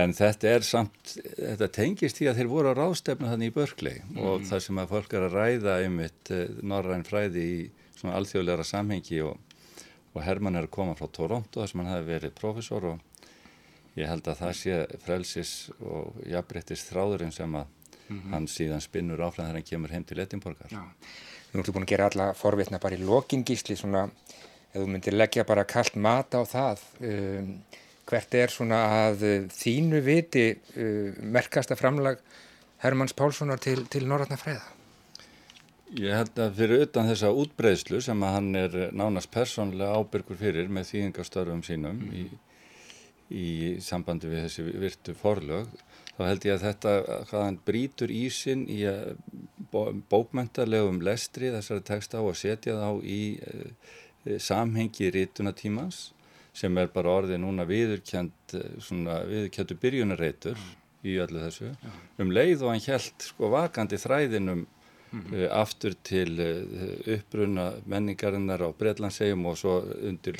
[0.00, 3.96] en þetta er samt, þetta tengist því að þeir voru á ráðstefnu þannig í Börklei
[3.98, 7.60] mm og það sem að fólk er að ræða eh, norræn fræði í
[7.98, 9.36] svona alþjóðleira samhengi og,
[10.14, 13.00] og Herman er að koma frá Toronto þar sem hann hefði verið profesor og
[13.98, 15.52] ég held að það sé frelsis
[15.82, 17.66] og jafnbryttist þráðurinn sem að
[18.10, 18.30] mm -hmm.
[18.34, 20.70] hann síðan spinnur áfram þegar hann kemur heim til Edinborgar.
[20.70, 20.84] Já,
[21.52, 24.10] þú ertu búin að gera alla forvétna bara í lokingísli svona,
[24.70, 27.54] ef þú myndir leggja bara kallt mat á það, um,
[28.10, 32.20] hvert er svona að uh, þínu viti uh, merkasta framlag
[32.80, 34.76] Hermanns Pálssonar til, til Norratna Freyða?
[35.98, 40.70] Ég held að fyrir utan þessa útbreyðslu sem að hann er nánast persónlega ábyrgur fyrir
[40.70, 42.14] með þýðingarstörfum sínum mm.
[42.14, 42.28] í
[43.30, 45.70] í sambandi við þessi virtu forlög
[46.16, 46.94] þá held ég að þetta
[47.30, 48.80] hvaðan brítur ísin í
[49.70, 53.70] bókmæntarlegum lestri þessari texta á að setja þá í e,
[54.38, 56.10] samhengi rítunatímans
[56.56, 60.58] sem er bara orðið núna viðurkjönd svona viðurkjöndu byrjunarreitur
[61.06, 61.92] í öllu þessu Já.
[62.20, 65.36] um leið og hann held sko vakandi þræðinum mm -hmm.
[65.36, 66.50] e, aftur til e,
[67.16, 70.36] uppbrunna menningarinnar á Breitlandsegjum og svo undir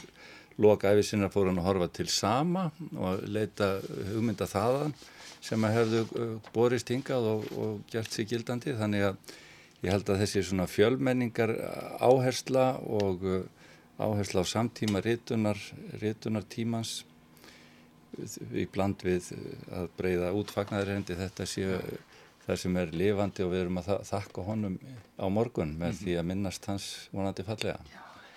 [0.58, 3.80] loka æfisinnar fór hann að horfa til sama og leita
[4.12, 4.94] hugmynda þaðan
[5.40, 9.16] sem að hefðu uh, borist hingað og, og gert sér gildandi þannig að
[9.82, 11.54] ég held að þessi svona fjölmenningar
[12.00, 13.24] áhersla og
[14.00, 15.60] áhersla á samtíma ritunar,
[16.00, 17.04] ritunar tímans
[18.52, 19.30] í bland við
[19.70, 21.78] að breyða útfagnaðurendi þetta séu
[22.46, 24.78] það sem er lifandi og við erum að þakka honum
[25.20, 26.04] á morgun með mm -hmm.
[26.04, 27.78] því að minnast hans vonandi fallega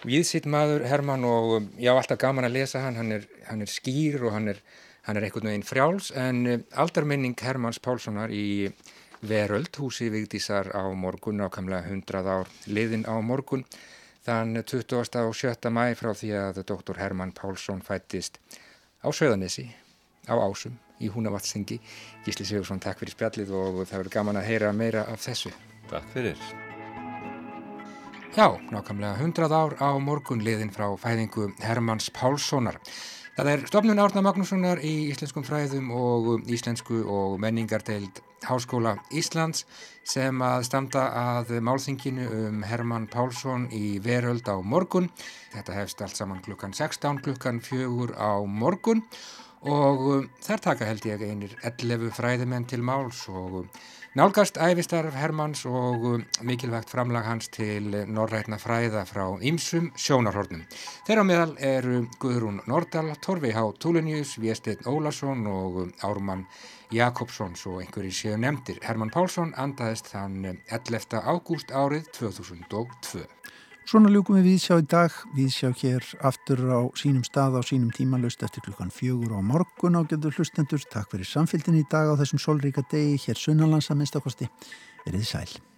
[0.03, 3.71] viðsitt maður Herman og um, já alltaf gaman að lesa hann, hann er, hann er
[3.71, 4.59] skýr og hann er,
[5.07, 8.71] hann er einhvern veginn frjáls en um, aldarminning Hermans Pálssonar í
[9.23, 13.63] Veröld, húsi Vigdísar á morgun, ákamlega 100 ár liðin á morgun,
[14.23, 14.95] þann 20.
[15.27, 15.69] og 7.
[15.73, 18.39] mæ frá því að doktor Herman Pálsson fættist
[19.03, 19.67] á Söðanessi,
[20.31, 21.79] á Ásum, í Húnavatsingi.
[22.23, 25.51] Gísli Sigursson, takk fyrir spjallið og það verður gaman að heyra meira af þessu.
[25.91, 26.39] Takk fyrir.
[28.33, 32.79] Já, nákvæmlega 100 ár á morgunliðin frá fæðingu Hermanns Pálssonar.
[33.35, 39.65] Það er stofnun Árna Magnússonar í Íslenskum fræðum og Íslensku og menningarteild Háskóla Íslands
[40.07, 45.09] sem að standa að málþinginu um Hermann Pálsson í veröld á morgun.
[45.53, 49.03] Þetta hefst allt saman klukkan 16, klukkan 4 á morgun
[49.63, 53.63] og þar taka held ég einir 11 fræðimenn til máls og
[54.13, 60.61] Nálgast æfistarf Hermanns og um, mikilvægt framlag hans til norrætna fræða frá ýmsum sjónarhornum.
[61.07, 63.63] Þeirra meðal eru Guðrún Nordal, Torfi H.
[63.81, 66.45] Túlenius, Viesteinn Ólason og um,
[66.93, 68.77] Ármann Jakobsson svo einhverjir séu nefndir.
[68.85, 71.17] Hermann Pálsson andaðist þann 11.
[71.25, 73.25] ágúst árið 2002.
[73.89, 78.43] Svona ljúkum við viðsjá í dag, viðsjá hér aftur á sínum stað á sínum tímanlaust
[78.45, 80.85] eftir klukkan fjögur á morgun á getur hlustendur.
[80.85, 84.49] Takk fyrir samfélgin í dag á þessum solríka degi hér sunnalands að minnstakosti.
[85.07, 85.72] Verðið sæl.